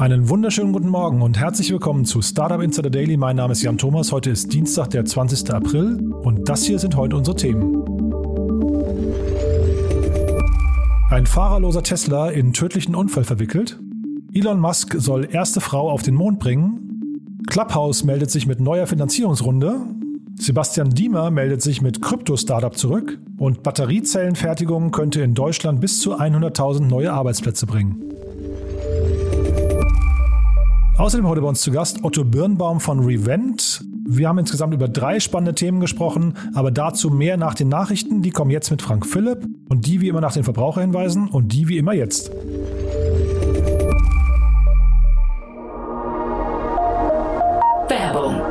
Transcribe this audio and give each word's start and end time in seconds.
Einen 0.00 0.30
wunderschönen 0.30 0.72
guten 0.72 0.88
Morgen 0.88 1.20
und 1.20 1.38
herzlich 1.38 1.70
willkommen 1.70 2.06
zu 2.06 2.22
Startup 2.22 2.62
Insider 2.62 2.88
Daily. 2.88 3.18
Mein 3.18 3.36
Name 3.36 3.52
ist 3.52 3.60
Jan 3.60 3.76
Thomas. 3.76 4.12
Heute 4.12 4.30
ist 4.30 4.50
Dienstag, 4.50 4.88
der 4.88 5.04
20. 5.04 5.52
April 5.52 6.00
und 6.22 6.48
das 6.48 6.64
hier 6.64 6.78
sind 6.78 6.96
heute 6.96 7.16
unsere 7.16 7.36
Themen. 7.36 7.84
Ein 11.10 11.26
fahrerloser 11.26 11.82
Tesla 11.82 12.30
in 12.30 12.54
tödlichen 12.54 12.94
Unfall 12.94 13.24
verwickelt. 13.24 13.78
Elon 14.32 14.58
Musk 14.58 14.94
soll 14.96 15.28
erste 15.30 15.60
Frau 15.60 15.90
auf 15.90 16.00
den 16.00 16.14
Mond 16.14 16.38
bringen. 16.38 17.42
Clubhouse 17.50 18.02
meldet 18.02 18.30
sich 18.30 18.46
mit 18.46 18.58
neuer 18.58 18.86
Finanzierungsrunde. 18.86 19.82
Sebastian 20.36 20.88
Diemer 20.88 21.30
meldet 21.30 21.60
sich 21.60 21.82
mit 21.82 22.00
Krypto-Startup 22.00 22.74
zurück. 22.74 23.18
Und 23.36 23.62
Batteriezellenfertigung 23.62 24.92
könnte 24.92 25.20
in 25.20 25.34
Deutschland 25.34 25.82
bis 25.82 26.00
zu 26.00 26.18
100.000 26.18 26.86
neue 26.86 27.12
Arbeitsplätze 27.12 27.66
bringen. 27.66 28.10
Außerdem 31.00 31.26
heute 31.26 31.40
bei 31.40 31.48
uns 31.48 31.62
zu 31.62 31.72
Gast 31.72 32.04
Otto 32.04 32.24
Birnbaum 32.24 32.78
von 32.78 33.00
Revent. 33.00 33.82
Wir 34.06 34.28
haben 34.28 34.36
insgesamt 34.36 34.74
über 34.74 34.86
drei 34.86 35.18
spannende 35.18 35.54
Themen 35.54 35.80
gesprochen, 35.80 36.34
aber 36.52 36.70
dazu 36.70 37.08
mehr 37.08 37.38
nach 37.38 37.54
den 37.54 37.68
Nachrichten. 37.68 38.20
Die 38.20 38.28
kommen 38.28 38.50
jetzt 38.50 38.70
mit 38.70 38.82
Frank 38.82 39.06
Philipp 39.06 39.46
und 39.70 39.86
die 39.86 40.02
wie 40.02 40.08
immer 40.08 40.20
nach 40.20 40.34
den 40.34 40.44
Verbraucherhinweisen 40.44 41.28
und 41.28 41.54
die 41.54 41.68
wie 41.68 41.78
immer 41.78 41.94
jetzt. 41.94 42.30
Werbung. 47.88 48.42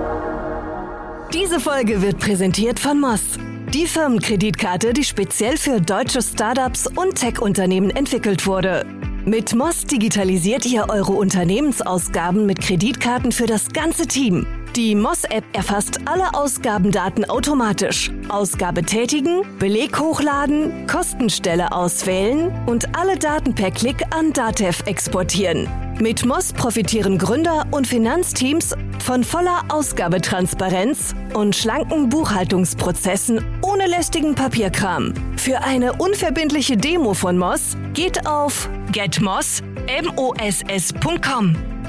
Diese 1.31 1.59
Folge 1.59 2.01
wird 2.01 2.17
präsentiert 2.17 2.79
von 2.79 2.99
Moss. 2.99 3.37
Die 3.75 3.85
Firmenkreditkarte, 3.85 4.93
die 4.93 5.03
speziell 5.03 5.55
für 5.55 5.79
deutsche 5.79 6.23
Startups 6.23 6.87
und 6.87 7.13
Tech-Unternehmen 7.13 7.91
entwickelt 7.91 8.47
wurde. 8.47 8.87
Mit 9.25 9.53
Moss 9.53 9.83
digitalisiert 9.83 10.65
ihr 10.65 10.85
eure 10.89 11.11
Unternehmensausgaben 11.11 12.45
mit 12.45 12.61
Kreditkarten 12.61 13.31
für 13.31 13.47
das 13.47 13.69
ganze 13.69 14.07
Team. 14.07 14.47
Die 14.75 14.95
Moss-App 14.95 15.43
erfasst 15.51 15.99
alle 16.05 16.33
Ausgabendaten 16.33 17.25
automatisch. 17.25 18.11
Ausgabe 18.29 18.83
tätigen, 18.83 19.41
Beleg 19.59 19.99
hochladen, 19.99 20.87
Kostenstelle 20.87 21.71
auswählen 21.73 22.51
und 22.65 22.97
alle 22.97 23.17
Daten 23.17 23.53
per 23.53 23.71
Klick 23.71 24.03
an 24.11 24.31
Datev 24.31 24.83
exportieren. 24.85 25.67
Mit 25.99 26.25
Moss 26.25 26.53
profitieren 26.53 27.17
Gründer 27.17 27.67
und 27.71 27.87
Finanzteams 27.87 28.73
von 29.03 29.25
voller 29.25 29.65
Ausgabetransparenz 29.67 31.13
und 31.33 31.57
schlanken 31.57 32.07
Buchhaltungsprozessen 32.07 33.43
ohne 33.79 33.87
lästigen 33.87 34.35
Papierkram. 34.35 35.13
Für 35.37 35.61
eine 35.61 35.93
unverbindliche 35.93 36.75
Demo 36.75 37.13
von 37.13 37.37
Moss 37.37 37.77
geht 37.93 38.27
auf 38.27 38.69
getmoss.com. 38.91 39.63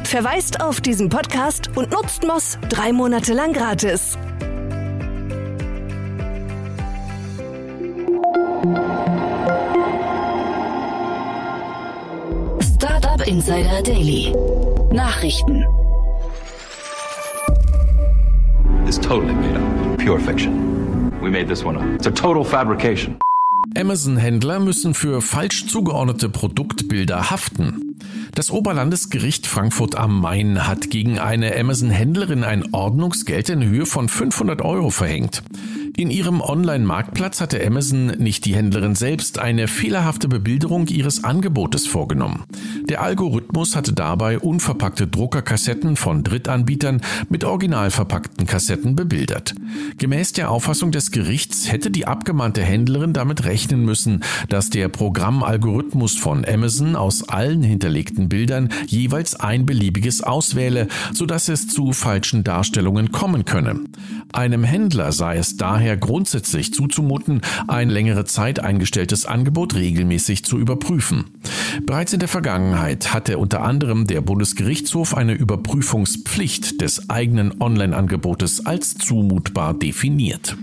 Verweist 0.04 0.60
auf 0.60 0.80
diesen 0.80 1.08
Podcast 1.08 1.70
und 1.76 1.90
nutzt 1.90 2.22
Moss 2.24 2.58
drei 2.68 2.92
Monate 2.92 3.32
lang 3.32 3.52
gratis. 3.52 4.16
Startup 12.60 13.26
Insider 13.26 13.82
Daily. 13.82 14.32
Nachrichten. 14.92 15.64
It's 18.86 18.98
totally 18.98 19.34
made 19.34 19.56
up. 19.56 19.98
Pure 19.98 20.20
fiction. 20.20 20.79
We 21.22 21.28
made 21.30 21.48
this 21.48 21.62
one 21.64 21.76
up. 21.76 21.84
It's 21.94 22.06
a 22.06 22.10
total 22.10 22.44
fabrication. 22.44 23.18
Amazon-Händler 23.76 24.58
müssen 24.58 24.94
für 24.94 25.20
falsch 25.20 25.66
zugeordnete 25.66 26.30
Produktbilder 26.30 27.30
haften. 27.30 27.98
Das 28.34 28.50
Oberlandesgericht 28.50 29.46
Frankfurt 29.46 29.96
am 29.96 30.20
Main 30.20 30.66
hat 30.66 30.90
gegen 30.90 31.18
eine 31.18 31.54
Amazon-Händlerin 31.58 32.42
ein 32.42 32.72
Ordnungsgeld 32.72 33.50
in 33.50 33.62
Höhe 33.62 33.84
von 33.84 34.08
500 34.08 34.62
Euro 34.62 34.90
verhängt. 34.90 35.42
In 35.96 36.10
ihrem 36.10 36.40
Online-Marktplatz 36.40 37.40
hatte 37.40 37.64
Amazon 37.66 38.06
nicht 38.06 38.44
die 38.44 38.54
Händlerin 38.54 38.94
selbst 38.94 39.38
eine 39.38 39.68
fehlerhafte 39.68 40.28
Bebilderung 40.28 40.86
ihres 40.86 41.24
Angebotes 41.24 41.86
vorgenommen. 41.86 42.44
Der 42.84 43.02
Algorithmus 43.02 43.76
hatte 43.76 43.92
dabei 43.92 44.38
unverpackte 44.38 45.06
Druckerkassetten 45.06 45.96
von 45.96 46.22
Drittanbietern 46.22 47.02
mit 47.28 47.44
original 47.44 47.90
verpackten 47.90 48.46
Kassetten 48.46 48.96
bebildert. 48.96 49.54
Gemäß 49.98 50.32
der 50.32 50.50
Auffassung 50.50 50.92
des 50.92 51.10
Gerichts 51.10 51.70
hätte 51.70 51.90
die 51.90 52.06
abgemahnte 52.06 52.62
Händlerin 52.62 53.12
damit 53.12 53.44
rechnen 53.44 53.84
müssen, 53.84 54.22
dass 54.48 54.70
der 54.70 54.88
Programmalgorithmus 54.88 56.16
von 56.16 56.44
Amazon 56.46 56.96
aus 56.96 57.28
allen 57.28 57.62
hinterlegten 57.62 58.28
Bildern 58.28 58.70
jeweils 58.86 59.34
ein 59.34 59.66
beliebiges 59.66 60.22
auswähle, 60.22 60.88
sodass 61.12 61.48
es 61.48 61.68
zu 61.68 61.92
falschen 61.92 62.44
Darstellungen 62.44 63.12
kommen 63.12 63.44
könne. 63.44 63.80
Einem 64.32 64.64
Händler 64.64 65.12
sei 65.12 65.36
es 65.36 65.56
daher 65.56 65.79
daher 65.80 65.96
grundsätzlich 65.96 66.74
zuzumuten, 66.74 67.40
ein 67.66 67.88
längere 67.88 68.26
Zeit 68.26 68.60
eingestelltes 68.60 69.24
Angebot 69.24 69.74
regelmäßig 69.74 70.44
zu 70.44 70.58
überprüfen. 70.58 71.24
Bereits 71.86 72.12
in 72.12 72.20
der 72.20 72.28
Vergangenheit 72.28 73.14
hatte 73.14 73.38
unter 73.38 73.62
anderem 73.62 74.06
der 74.06 74.20
Bundesgerichtshof 74.20 75.16
eine 75.16 75.32
Überprüfungspflicht 75.32 76.82
des 76.82 77.08
eigenen 77.08 77.62
Online-Angebotes 77.62 78.66
als 78.66 78.98
zumutbar 78.98 79.72
definiert. 79.72 80.54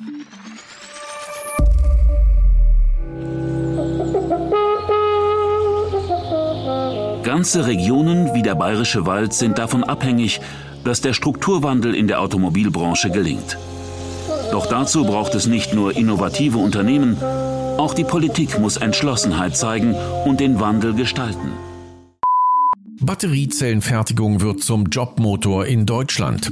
Ganze 7.23 7.65
Regionen 7.65 8.35
wie 8.35 8.43
der 8.43 8.53
Bayerische 8.53 9.07
Wald 9.07 9.33
sind 9.33 9.57
davon 9.57 9.83
abhängig, 9.83 10.41
dass 10.83 11.01
der 11.01 11.13
Strukturwandel 11.13 11.95
in 11.95 12.07
der 12.07 12.21
Automobilbranche 12.21 13.09
gelingt. 13.09 13.57
Doch 14.51 14.65
dazu 14.65 15.03
braucht 15.03 15.35
es 15.35 15.47
nicht 15.47 15.73
nur 15.73 15.95
innovative 15.95 16.57
Unternehmen, 16.57 17.17
auch 17.77 17.93
die 17.93 18.03
Politik 18.03 18.59
muss 18.59 18.77
Entschlossenheit 18.77 19.55
zeigen 19.55 19.93
und 20.25 20.39
den 20.39 20.59
Wandel 20.59 20.93
gestalten. 20.93 21.51
Batteriezellenfertigung 22.99 24.41
wird 24.41 24.63
zum 24.63 24.85
Jobmotor 24.85 25.65
in 25.65 25.85
Deutschland. 25.85 26.51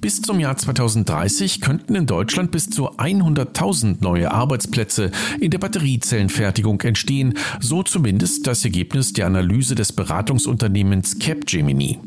Bis 0.00 0.20
zum 0.20 0.40
Jahr 0.40 0.56
2030 0.56 1.60
könnten 1.60 1.94
in 1.94 2.06
Deutschland 2.06 2.50
bis 2.50 2.68
zu 2.68 2.90
100.000 2.90 3.96
neue 4.00 4.30
Arbeitsplätze 4.30 5.10
in 5.40 5.50
der 5.50 5.58
Batteriezellenfertigung 5.58 6.80
entstehen, 6.82 7.34
so 7.60 7.82
zumindest 7.82 8.46
das 8.46 8.64
Ergebnis 8.64 9.12
der 9.12 9.26
Analyse 9.26 9.74
des 9.74 9.92
Beratungsunternehmens 9.92 11.18
Capgemini. 11.18 11.98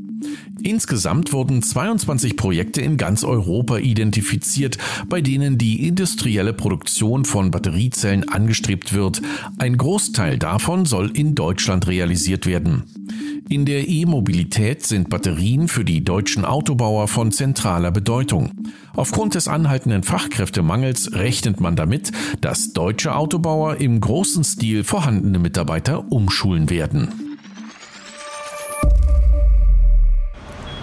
Insgesamt 0.62 1.34
wurden 1.34 1.62
22 1.62 2.38
Projekte 2.38 2.82
in 2.82 2.98
ganz 2.98 3.24
Europa 3.24 3.78
identifiziert, 3.78 4.78
bei 5.08 5.22
denen 5.22 5.58
die 5.58 5.88
industrielle 5.88 6.54
Produktion 6.54 7.26
von 7.26 7.52
Batteriezellen 7.52 8.28
angestrebt 8.30 8.94
wird. 8.94 9.22
Ein 9.58 9.78
Großteil 9.78 10.38
davon 10.38 10.86
soll 10.86 11.12
in 11.18 11.36
Deutschland 11.36 11.88
realisiert 11.88 12.46
werden. 12.46 12.84
In 13.50 13.66
der 13.66 13.88
E-Mobilität 13.88 14.84
sind 14.84 15.10
Batterien 15.10 15.68
für 15.68 15.84
die 15.84 16.04
deutschen 16.04 16.46
Autobauer 16.46 17.08
von 17.08 17.32
zentraler 17.32 17.92
Bedeutung. 17.92 18.52
Aufgrund 18.96 19.36
des 19.36 19.48
anhaltenden 19.48 20.04
Fachkräftemangels 20.04 21.14
rechnet 21.14 21.60
man 21.60 21.76
damit, 21.76 22.12
dass 22.40 22.74
deutsche 22.74 23.16
Autobauer 23.16 23.78
im 23.78 24.00
großen 24.00 24.44
Stil 24.44 24.84
vorhandene 24.84 25.40
Mitarbeiter 25.40 26.12
umschulen 26.12 26.70
werden. 26.70 27.10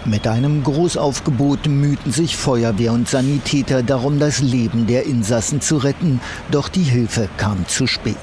Mit 0.05 0.25
einem 0.25 0.63
Großaufgebot 0.63 1.67
mühten 1.67 2.11
sich 2.11 2.35
Feuerwehr 2.35 2.91
und 2.91 3.07
Sanitäter 3.07 3.83
darum, 3.83 4.17
das 4.17 4.39
Leben 4.39 4.87
der 4.87 5.05
Insassen 5.05 5.61
zu 5.61 5.77
retten. 5.77 6.19
Doch 6.49 6.69
die 6.69 6.81
Hilfe 6.81 7.29
kam 7.37 7.67
zu 7.67 7.85
spät. 7.85 8.17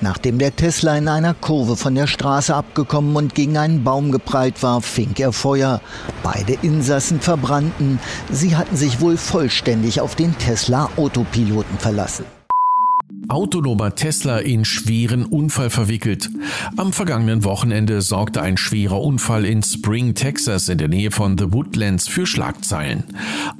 Nachdem 0.00 0.38
der 0.38 0.56
Tesla 0.56 0.96
in 0.96 1.08
einer 1.08 1.34
Kurve 1.34 1.76
von 1.76 1.94
der 1.94 2.06
Straße 2.06 2.54
abgekommen 2.54 3.14
und 3.16 3.34
gegen 3.34 3.58
einen 3.58 3.84
Baum 3.84 4.12
geprallt 4.12 4.62
war, 4.62 4.80
fing 4.80 5.14
er 5.18 5.32
Feuer. 5.32 5.82
Beide 6.22 6.54
Insassen 6.62 7.20
verbrannten. 7.20 7.98
Sie 8.32 8.56
hatten 8.56 8.76
sich 8.76 9.02
wohl 9.02 9.18
vollständig 9.18 10.00
auf 10.00 10.14
den 10.14 10.38
Tesla 10.38 10.88
Autopiloten 10.96 11.78
verlassen. 11.78 12.39
Autonomer 13.30 13.94
Tesla 13.94 14.38
in 14.38 14.64
schweren 14.64 15.24
Unfall 15.24 15.70
verwickelt. 15.70 16.28
Am 16.76 16.92
vergangenen 16.92 17.44
Wochenende 17.44 18.02
sorgte 18.02 18.42
ein 18.42 18.56
schwerer 18.56 19.00
Unfall 19.00 19.44
in 19.44 19.62
Spring, 19.62 20.14
Texas 20.14 20.68
in 20.68 20.78
der 20.78 20.88
Nähe 20.88 21.12
von 21.12 21.38
The 21.38 21.52
Woodlands 21.52 22.08
für 22.08 22.26
Schlagzeilen. 22.26 23.04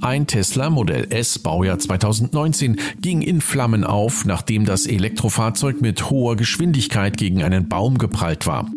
Ein 0.00 0.26
Tesla 0.26 0.70
Modell 0.70 1.06
S 1.10 1.38
Baujahr 1.38 1.78
2019 1.78 2.80
ging 3.00 3.22
in 3.22 3.40
Flammen 3.40 3.84
auf, 3.84 4.24
nachdem 4.24 4.64
das 4.64 4.86
Elektrofahrzeug 4.86 5.80
mit 5.80 6.10
hoher 6.10 6.36
Geschwindigkeit 6.36 7.16
gegen 7.16 7.44
einen 7.44 7.68
Baum 7.68 7.98
geprallt 7.98 8.46
war. 8.46 8.68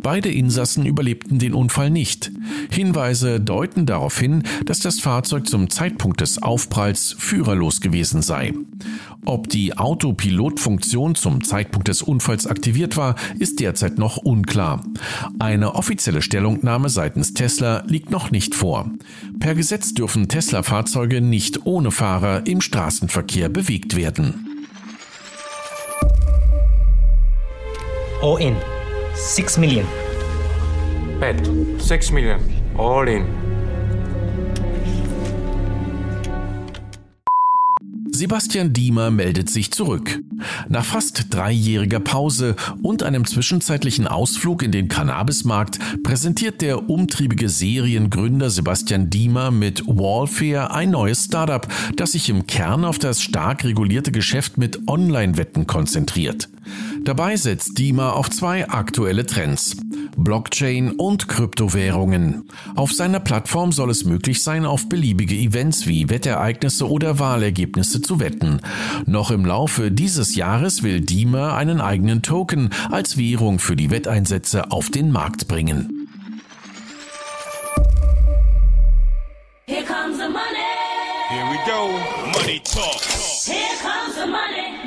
Beide 0.00 0.30
Insassen 0.30 0.86
überlebten 0.86 1.38
den 1.38 1.54
Unfall 1.54 1.90
nicht. 1.90 2.30
Hinweise 2.70 3.40
deuten 3.40 3.84
darauf 3.84 4.18
hin, 4.18 4.44
dass 4.64 4.80
das 4.80 5.00
Fahrzeug 5.00 5.48
zum 5.48 5.70
Zeitpunkt 5.70 6.20
des 6.20 6.40
Aufpralls 6.40 7.16
führerlos 7.18 7.80
gewesen 7.80 8.22
sei. 8.22 8.54
Ob 9.24 9.48
die 9.48 9.76
Autopilotfunktion 9.76 11.14
zum 11.14 11.42
Zeitpunkt 11.42 11.88
des 11.88 12.02
Unfalls 12.02 12.46
aktiviert 12.46 12.96
war, 12.96 13.16
ist 13.38 13.60
derzeit 13.60 13.98
noch 13.98 14.18
unklar. 14.18 14.82
Eine 15.38 15.74
offizielle 15.74 16.22
Stellungnahme 16.22 16.88
seitens 16.88 17.34
Tesla 17.34 17.82
liegt 17.86 18.10
noch 18.10 18.30
nicht 18.30 18.54
vor. 18.54 18.90
Per 19.40 19.54
Gesetz 19.54 19.94
dürfen 19.94 20.28
Tesla-Fahrzeuge 20.28 21.20
nicht 21.20 21.66
ohne 21.66 21.90
Fahrer 21.90 22.46
im 22.46 22.60
Straßenverkehr 22.60 23.48
bewegt 23.48 23.96
werden. 23.96 24.46
All 28.22 28.40
in. 28.40 28.77
6 29.18 29.58
million. 29.58 29.84
Bet. 31.18 31.36
6 31.80 32.12
million. 32.12 32.38
All 32.78 33.08
in. 33.08 33.24
Sebastian 38.12 38.72
Diemer 38.72 39.10
meldet 39.10 39.50
sich 39.50 39.72
zurück. 39.72 40.20
Nach 40.68 40.84
fast 40.84 41.34
dreijähriger 41.34 41.98
Pause 41.98 42.54
und 42.80 43.02
einem 43.02 43.24
zwischenzeitlichen 43.24 44.06
Ausflug 44.06 44.62
in 44.62 44.70
den 44.70 44.86
Cannabismarkt 44.86 45.80
präsentiert 46.04 46.62
der 46.62 46.88
umtriebige 46.88 47.48
Seriengründer 47.48 48.50
Sebastian 48.50 49.10
Diemer 49.10 49.50
mit 49.50 49.84
Wallfair 49.88 50.72
ein 50.72 50.90
neues 50.90 51.24
Startup, 51.24 51.66
das 51.96 52.12
sich 52.12 52.28
im 52.28 52.46
Kern 52.46 52.84
auf 52.84 53.00
das 53.00 53.20
stark 53.20 53.64
regulierte 53.64 54.12
Geschäft 54.12 54.58
mit 54.58 54.86
Online-Wetten 54.86 55.66
konzentriert. 55.66 56.48
Dabei 57.02 57.36
setzt 57.36 57.78
Dima 57.78 58.10
auf 58.10 58.30
zwei 58.30 58.68
aktuelle 58.68 59.26
Trends. 59.26 59.76
Blockchain 60.16 60.92
und 60.92 61.28
Kryptowährungen. 61.28 62.48
Auf 62.74 62.92
seiner 62.92 63.20
Plattform 63.20 63.72
soll 63.72 63.90
es 63.90 64.04
möglich 64.04 64.42
sein, 64.42 64.66
auf 64.66 64.88
beliebige 64.88 65.34
Events 65.34 65.86
wie 65.86 66.10
Wettereignisse 66.10 66.88
oder 66.88 67.18
Wahlergebnisse 67.18 68.02
zu 68.02 68.20
wetten. 68.20 68.60
Noch 69.06 69.30
im 69.30 69.44
Laufe 69.44 69.90
dieses 69.90 70.34
Jahres 70.34 70.82
will 70.82 71.00
Dima 71.00 71.56
einen 71.56 71.80
eigenen 71.80 72.22
Token 72.22 72.70
als 72.90 73.16
Währung 73.16 73.58
für 73.58 73.76
die 73.76 73.90
Wetteinsätze 73.90 74.70
auf 74.70 74.90
den 74.90 75.12
Markt 75.12 75.48
bringen. 75.48 76.08
Here 79.66 79.84
comes 79.84 80.16
the 80.16 80.28
money. 80.28 80.68
Here 81.28 81.44
we 81.50 81.58
go. 81.66 81.92
Money 82.38 82.60
talk. 82.64 83.00
Here 83.44 83.76
comes 83.82 84.14
the 84.14 84.26
money. 84.26 84.77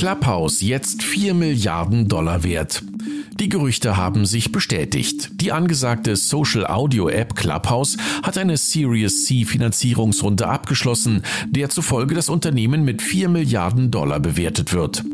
Clubhouse 0.00 0.62
jetzt 0.62 1.02
4 1.02 1.34
Milliarden 1.34 2.08
Dollar 2.08 2.42
wert. 2.42 2.82
Die 3.38 3.50
Gerüchte 3.50 3.98
haben 3.98 4.24
sich 4.24 4.50
bestätigt. 4.50 5.28
Die 5.34 5.52
angesagte 5.52 6.16
Social 6.16 6.66
Audio 6.66 7.10
App 7.10 7.36
Clubhouse 7.36 7.98
hat 8.22 8.38
eine 8.38 8.56
Series 8.56 9.26
C 9.26 9.44
Finanzierungsrunde 9.44 10.48
abgeschlossen, 10.48 11.20
der 11.50 11.68
zufolge 11.68 12.14
das 12.14 12.30
Unternehmen 12.30 12.82
mit 12.82 13.02
4 13.02 13.28
Milliarden 13.28 13.90
Dollar 13.90 14.20
bewertet 14.20 14.72
wird. 14.72 15.04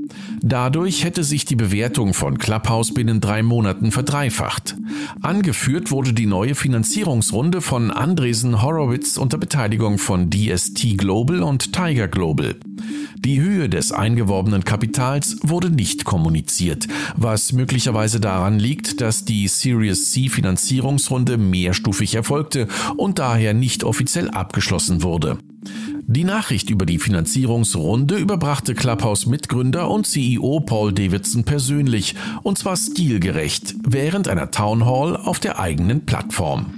Dadurch 0.40 1.02
hätte 1.02 1.24
sich 1.24 1.44
die 1.44 1.56
Bewertung 1.56 2.14
von 2.14 2.38
Clubhouse 2.38 2.94
binnen 2.94 3.20
drei 3.20 3.42
Monaten 3.42 3.90
verdreifacht. 3.90 4.76
Angeführt 5.20 5.90
wurde 5.90 6.12
die 6.12 6.26
neue 6.26 6.54
Finanzierungsrunde 6.54 7.60
von 7.60 7.90
Andresen 7.90 8.62
Horowitz 8.62 9.16
unter 9.16 9.38
Beteiligung 9.38 9.98
von 9.98 10.30
DST 10.30 10.96
Global 10.96 11.42
und 11.42 11.72
Tiger 11.72 12.06
Global. 12.06 12.54
Die 13.18 13.40
Höhe 13.40 13.68
des 13.68 13.92
eingeworbenen 13.92 14.64
Kapitals 14.64 15.38
wurde 15.42 15.70
nicht 15.70 16.04
kommuniziert, 16.04 16.86
was 17.16 17.52
möglicherweise 17.52 18.20
daran 18.20 18.58
liegt, 18.58 19.00
dass 19.00 19.24
die 19.24 19.48
Series 19.48 20.12
C 20.12 20.28
Finanzierungsrunde 20.28 21.38
mehrstufig 21.38 22.14
erfolgte 22.14 22.68
und 22.96 23.18
daher 23.18 23.54
nicht 23.54 23.84
offiziell 23.84 24.30
abgeschlossen 24.30 25.02
wurde. 25.02 25.38
Die 26.08 26.22
Nachricht 26.22 26.70
über 26.70 26.86
die 26.86 27.00
Finanzierungsrunde 27.00 28.16
überbrachte 28.16 28.74
Clubhouse 28.74 29.26
Mitgründer 29.26 29.90
und 29.90 30.06
CEO 30.06 30.60
Paul 30.60 30.92
Davidson 30.92 31.42
persönlich, 31.42 32.14
und 32.44 32.58
zwar 32.58 32.76
stilgerecht, 32.76 33.74
während 33.82 34.28
einer 34.28 34.52
Town 34.52 34.86
Hall 34.86 35.16
auf 35.16 35.40
der 35.40 35.58
eigenen 35.58 36.06
Plattform. 36.06 36.75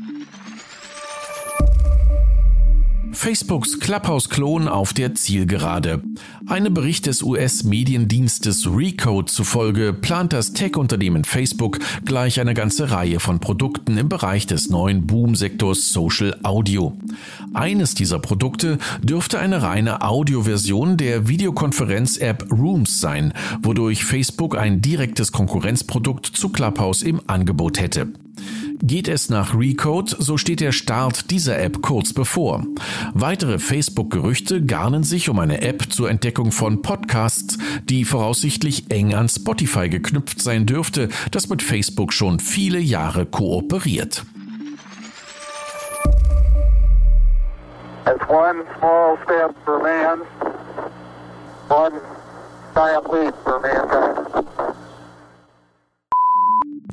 Facebooks 3.13 3.81
Clubhouse-Klon 3.81 4.69
auf 4.69 4.93
der 4.93 5.15
Zielgerade. 5.15 6.03
Einem 6.47 6.75
Bericht 6.75 7.07
des 7.07 7.23
US-Mediendienstes 7.23 8.67
Recode 8.67 9.31
zufolge 9.31 9.93
plant 9.93 10.33
das 10.33 10.53
Tech-Unternehmen 10.53 11.25
Facebook 11.25 11.79
gleich 12.05 12.41
eine 12.41 12.55
ganze 12.55 12.91
Reihe 12.91 13.21
von 13.21 13.41
Produkten 13.41 13.99
im 13.99 14.09
Bereich 14.09 14.47
des 14.47 14.71
neuen 14.71 15.07
Boom-Sektors 15.07 15.91
Social 15.91 16.37
Audio. 16.43 16.97
Eines 17.55 17.95
dieser 17.95 18.19
Produkte 18.19 18.79
dürfte 19.03 19.39
eine 19.39 19.63
reine 19.63 20.03
Audioversion 20.03 20.97
der 20.97 21.29
Videokonferenz-App 21.29 22.51
Rooms 22.53 23.01
sein, 23.01 23.33
wodurch 23.63 24.05
Facebook 24.05 24.57
ein 24.57 24.81
direktes 24.81 25.33
Konkurrenzprodukt 25.33 26.27
zu 26.27 26.51
Clubhouse 26.51 27.03
im 27.03 27.21
Angebot 27.27 27.81
hätte. 27.81 28.09
Geht 28.81 29.09
es 29.09 29.29
nach 29.29 29.59
Recode, 29.59 30.15
so 30.19 30.37
steht 30.37 30.61
der 30.61 30.73
Start 30.73 31.31
dieser 31.31 31.59
App 31.59 31.83
kurz 31.83 32.13
bevor. 32.13 32.63
Weitere 33.13 33.59
Facebook-Gerüchte 33.59 34.65
garnen 34.65 35.03
sich 35.03 35.29
um 35.29 35.39
eine 35.39 35.63
App 35.63 35.93
zur 35.93 36.09
Entdeckung 36.09 36.53
von 36.53 36.83
Podcasts, 36.83 37.59
die 37.85 38.05
voraussichtlich 38.05 38.91
eng 38.91 39.15
an 39.15 39.29
Spotify 39.29 39.89
geknüpft 39.89 40.41
sein 40.41 40.67
dürfte, 40.67 41.09
das 41.33 41.49
mit 41.49 41.63
Facebook 41.63 42.13
schon 42.13 42.39
viele 42.39 42.79
Jahre 42.79 43.27
kooperiert. 43.27 44.25
for 48.29 49.19
man, 49.83 50.23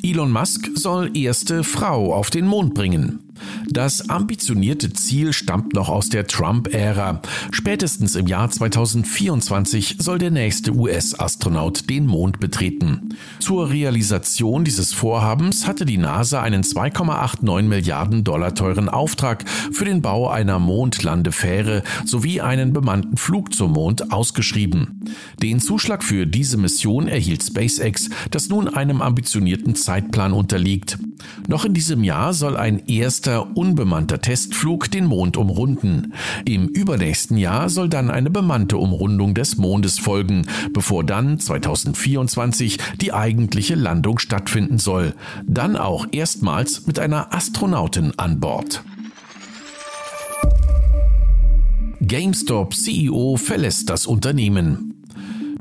Elon 0.03 0.31
Musk 0.31 0.69
soll 0.75 1.15
erste 1.17 1.63
Frau 1.63 2.13
auf 2.13 2.29
den 2.29 2.47
Mond 2.47 2.73
bringen. 2.73 3.24
Das 3.69 4.09
ambitionierte 4.09 4.93
Ziel 4.93 5.33
stammt 5.33 5.73
noch 5.73 5.89
aus 5.89 6.09
der 6.09 6.27
Trump-Ära. 6.27 7.21
Spätestens 7.51 8.15
im 8.15 8.27
Jahr 8.27 8.49
2024 8.49 9.97
soll 9.99 10.17
der 10.17 10.31
nächste 10.31 10.73
US-Astronaut 10.73 11.89
den 11.89 12.05
Mond 12.05 12.39
betreten. 12.39 13.15
Zur 13.39 13.69
Realisation 13.69 14.63
dieses 14.63 14.93
Vorhabens 14.93 15.67
hatte 15.67 15.85
die 15.85 15.97
NASA 15.97 16.41
einen 16.41 16.63
2,89 16.63 17.61
Milliarden 17.63 18.23
Dollar 18.23 18.55
teuren 18.55 18.89
Auftrag 18.89 19.47
für 19.71 19.85
den 19.85 20.01
Bau 20.01 20.29
einer 20.29 20.59
Mondlandefähre 20.59 21.83
sowie 22.05 22.41
einen 22.41 22.73
bemannten 22.73 23.17
Flug 23.17 23.53
zum 23.53 23.73
Mond 23.73 24.11
ausgeschrieben. 24.11 25.05
Den 25.41 25.59
Zuschlag 25.59 26.03
für 26.03 26.25
diese 26.25 26.57
Mission 26.57 27.07
erhielt 27.07 27.43
SpaceX, 27.43 28.09
das 28.31 28.49
nun 28.49 28.67
einem 28.67 29.01
ambitionierten 29.01 29.75
Zeitplan 29.75 30.33
unterliegt. 30.33 30.97
Noch 31.47 31.65
in 31.65 31.73
diesem 31.73 32.03
Jahr 32.03 32.33
soll 32.33 32.57
ein 32.57 32.79
erster 32.87 33.55
unbemannter 33.55 34.21
Testflug 34.21 34.89
den 34.91 35.05
Mond 35.05 35.37
umrunden. 35.37 36.13
Im 36.45 36.67
übernächsten 36.67 37.37
Jahr 37.37 37.69
soll 37.69 37.89
dann 37.89 38.09
eine 38.09 38.29
bemannte 38.29 38.77
Umrundung 38.77 39.33
des 39.33 39.57
Mondes 39.57 39.99
folgen, 39.99 40.47
bevor 40.73 41.03
dann 41.03 41.39
2024 41.39 42.77
die 43.01 43.13
eigentliche 43.13 43.75
Landung 43.75 44.19
stattfinden 44.19 44.77
soll. 44.77 45.13
Dann 45.45 45.75
auch 45.75 46.07
erstmals 46.11 46.87
mit 46.87 46.99
einer 46.99 47.33
Astronautin 47.33 48.13
an 48.17 48.39
Bord. 48.39 48.83
GameStop 52.01 52.75
CEO 52.75 53.37
verlässt 53.37 53.89
das 53.89 54.05
Unternehmen. 54.05 54.94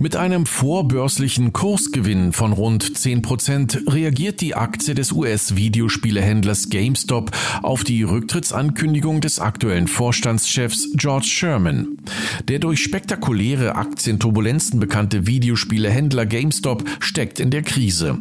Mit 0.01 0.17
einem 0.17 0.45
vorbörslichen 0.45 1.53
Kursgewinn 1.53 2.33
von 2.33 2.53
rund 2.53 2.85
10% 2.85 3.93
reagiert 3.93 4.41
die 4.41 4.57
Aktie 4.57 4.95
des 4.95 5.13
US-Videospielehändlers 5.13 6.69
GameStop 6.69 7.31
auf 7.63 7.85
die 7.85 8.03
Rücktrittsankündigung 8.03 9.21
des 9.21 9.39
aktuellen 9.39 9.87
Vorstandschefs 9.87 10.89
George 10.95 11.29
Sherman. 11.29 11.99
Der 12.49 12.59
durch 12.59 12.83
spektakuläre 12.83 13.77
Aktienturbulenzen 13.77 14.81
bekannte 14.81 15.29
Videospielehändler 15.29 16.27
GameStop 16.27 16.85
steckt 16.99 17.39
in 17.39 17.51
der 17.51 17.63
Krise. 17.63 18.19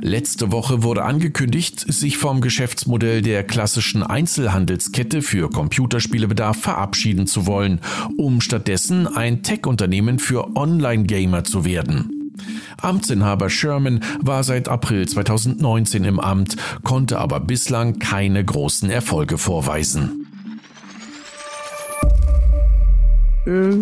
Letzte 0.00 0.52
Woche 0.52 0.84
wurde 0.84 1.02
angekündigt, 1.02 1.92
sich 1.92 2.18
vom 2.18 2.40
Geschäftsmodell 2.40 3.20
der 3.20 3.42
klassischen 3.42 4.04
Einzelhandelskette 4.04 5.22
für 5.22 5.50
Computerspielebedarf 5.50 6.58
verabschieden 6.58 7.26
zu 7.26 7.46
wollen, 7.46 7.80
um 8.16 8.40
stattdessen 8.40 9.08
ein 9.08 9.42
Tech-Unternehmen 9.42 10.20
für 10.20 10.56
Online- 10.56 11.06
Gamer 11.16 11.44
zu 11.44 11.64
werden. 11.64 12.30
Amtsinhaber 12.82 13.48
Sherman 13.48 14.00
war 14.20 14.44
seit 14.44 14.68
April 14.68 15.08
2019 15.08 16.04
im 16.04 16.20
Amt, 16.20 16.58
konnte 16.84 17.18
aber 17.18 17.40
bislang 17.40 17.98
keine 17.98 18.44
großen 18.44 18.90
Erfolge 18.90 19.38
vorweisen. 19.38 20.26
Äh. 23.46 23.78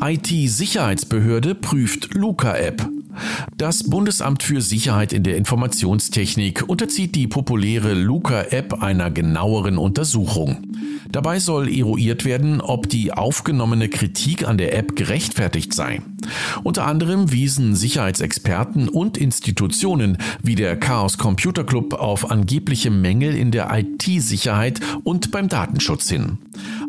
IT-Sicherheitsbehörde 0.00 1.56
prüft 1.56 2.14
Luca-App. 2.14 2.88
Das 3.56 3.88
Bundesamt 3.88 4.42
für 4.42 4.60
Sicherheit 4.60 5.12
in 5.12 5.22
der 5.22 5.36
Informationstechnik 5.36 6.68
unterzieht 6.68 7.14
die 7.14 7.26
populäre 7.26 7.94
Luca-App 7.94 8.82
einer 8.82 9.10
genaueren 9.10 9.78
Untersuchung. 9.78 10.72
Dabei 11.10 11.40
soll 11.40 11.68
eruiert 11.68 12.24
werden, 12.24 12.60
ob 12.60 12.88
die 12.88 13.12
aufgenommene 13.12 13.88
Kritik 13.88 14.48
an 14.48 14.56
der 14.56 14.76
App 14.76 14.96
gerechtfertigt 14.96 15.74
sei. 15.74 16.00
Unter 16.62 16.86
anderem 16.86 17.32
wiesen 17.32 17.74
Sicherheitsexperten 17.74 18.88
und 18.88 19.18
Institutionen 19.18 20.18
wie 20.42 20.54
der 20.54 20.76
Chaos 20.76 21.18
Computer 21.18 21.64
Club 21.64 21.94
auf 21.94 22.30
angebliche 22.30 22.90
Mängel 22.90 23.36
in 23.36 23.50
der 23.50 23.68
IT-Sicherheit 23.72 24.80
und 25.04 25.30
beim 25.30 25.48
Datenschutz 25.48 26.08
hin. 26.08 26.38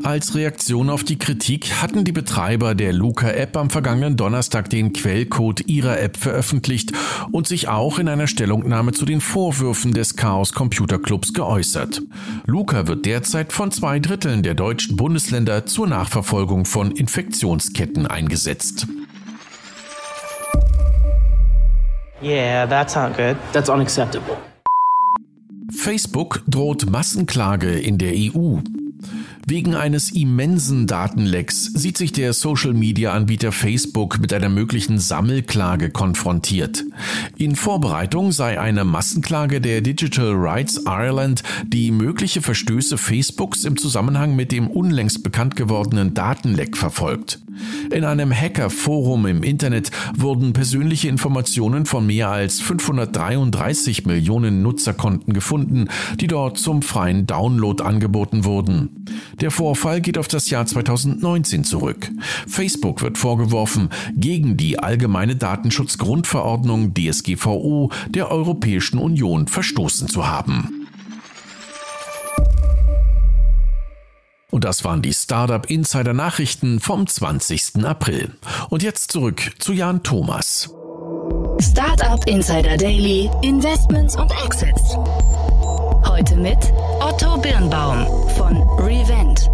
Als 0.04 0.36
Reaktion 0.36 0.90
auf 0.90 1.06
die 1.06 1.18
Kritik 1.18 1.82
hatten 1.82 2.04
die 2.04 2.12
Betreiber 2.12 2.76
der 2.76 2.92
Luca-App 2.92 3.56
am 3.56 3.70
vergangenen 3.70 4.18
Donnerstag 4.18 4.70
den 4.70 4.92
Quellcode 4.92 5.62
ihrer 5.62 5.98
App 6.02 6.18
veröffentlicht 6.18 6.92
und 7.32 7.48
sich 7.48 7.70
auch 7.70 8.00
in 8.00 8.10
einer 8.10 8.28
Stellungnahme 8.28 8.92
zu 8.92 9.06
den 9.06 9.22
Vorwürfen 9.22 9.94
des 9.94 10.18
Chaos 10.18 10.52
Computer 10.52 11.00
Clubs 11.00 11.34
geäußert. 11.34 12.02
Luca 12.46 12.88
wird 12.88 13.06
derzeit 13.06 13.54
von 13.54 13.72
zwei 13.72 14.00
Dritteln 14.00 14.44
der 14.44 14.56
deutschen 14.56 14.98
Bundesländer 14.98 15.66
zur 15.66 15.88
Nachverfolgung 15.88 16.66
von 16.66 16.92
Infektionsketten 16.92 18.06
eingesetzt. 18.06 18.88
Yeah, 22.22 22.66
that's 22.66 22.96
not 22.96 23.16
good. 23.16 23.38
That's 23.54 23.70
unacceptable. 23.70 24.36
Facebook 25.72 26.44
droht 26.48 26.90
Massenklage 26.90 27.80
in 27.80 27.98
der 27.98 28.14
EU. 28.14 28.60
Wegen 29.46 29.76
eines 29.76 30.10
immensen 30.12 30.88
Datenlecks 30.88 31.66
sieht 31.66 31.98
sich 31.98 32.14
der 32.14 32.32
Social-Media-Anbieter 32.32 33.52
Facebook 33.52 34.20
mit 34.20 34.32
einer 34.32 34.48
möglichen 34.48 35.00
Sammelklage 35.00 35.90
konfrontiert. 35.90 36.86
In 37.36 37.58
Vorbereitung 37.58 38.32
sei 38.32 38.60
eine 38.60 38.86
Massenklage 38.86 39.60
der 39.60 39.82
Digital 39.82 40.32
Rights 40.34 40.84
Ireland, 40.86 41.44
die 41.68 41.92
mögliche 41.92 42.42
Verstöße 42.42 42.98
Facebooks 42.98 43.66
im 43.66 43.76
Zusammenhang 43.76 44.34
mit 44.34 44.54
dem 44.54 44.68
unlängst 44.68 45.24
bekannt 45.24 45.58
gewordenen 45.58 46.14
Datenleck 46.14 46.78
verfolgt. 46.78 47.40
In 47.92 48.06
einem 48.06 48.34
Hacker-Forum 48.34 49.26
im 49.26 49.44
Internet 49.44 49.92
wurden 50.16 50.54
persönliche 50.54 51.08
Informationen 51.08 51.86
von 51.86 52.06
mehr 52.06 52.30
als 52.30 52.62
533 52.62 54.06
Millionen 54.06 54.62
Nutzerkonten 54.62 55.34
gefunden, 55.34 55.88
die 56.20 56.28
dort 56.28 56.58
zum 56.58 56.82
freien 56.82 57.28
Download 57.28 57.84
angeboten 57.84 58.46
wurden. 58.46 59.06
Der 59.42 59.52
Vorfall 59.52 60.02
geht 60.02 60.18
auf 60.18 60.28
das 60.28 60.50
Jahr 60.50 60.66
2019 60.66 61.64
zurück. 61.64 62.10
Facebook 62.48 63.02
wird 63.02 63.18
vorgeworfen, 63.18 63.90
gegen 64.16 64.58
die 64.58 64.80
allgemeine 64.80 65.36
Datenschutzgrundverordnung 65.36 66.94
DSGVO 66.94 67.92
der 68.10 68.32
Europäischen 68.32 68.98
Union 68.98 69.48
verstoßen 69.48 70.08
zu 70.08 70.28
haben. 70.28 70.83
Und 74.54 74.66
das 74.66 74.84
waren 74.84 75.02
die 75.02 75.16
Startup 75.16 75.68
Insider 75.68 76.14
Nachrichten 76.14 76.80
vom 76.80 77.08
20. 77.08 77.84
April. 77.86 78.30
Und 78.70 78.84
jetzt 78.84 79.12
zurück 79.12 79.42
zu 79.58 79.74
Jan 79.74 80.04
Thomas. 80.04 80.70
Startup 81.60 82.24
Insider 82.28 82.78
Daily, 82.78 83.32
Investments 83.42 84.16
und 84.16 84.32
Exits. 84.46 84.96
Heute 86.08 86.36
mit 86.36 86.72
Otto 87.00 87.36
Birnbaum 87.38 88.06
von 88.38 88.58
Revent. 88.78 89.50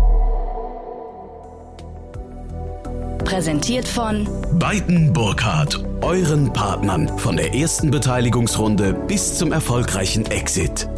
Präsentiert 3.24 3.88
von 3.88 4.28
Beiten 4.60 5.14
Burkhardt, 5.14 5.82
euren 6.02 6.52
Partnern 6.52 7.18
von 7.20 7.38
der 7.38 7.56
ersten 7.56 7.90
Beteiligungsrunde 7.90 8.94
bis 9.08 9.38
zum 9.38 9.54
erfolgreichen 9.54 10.26
Exit. 10.26 10.90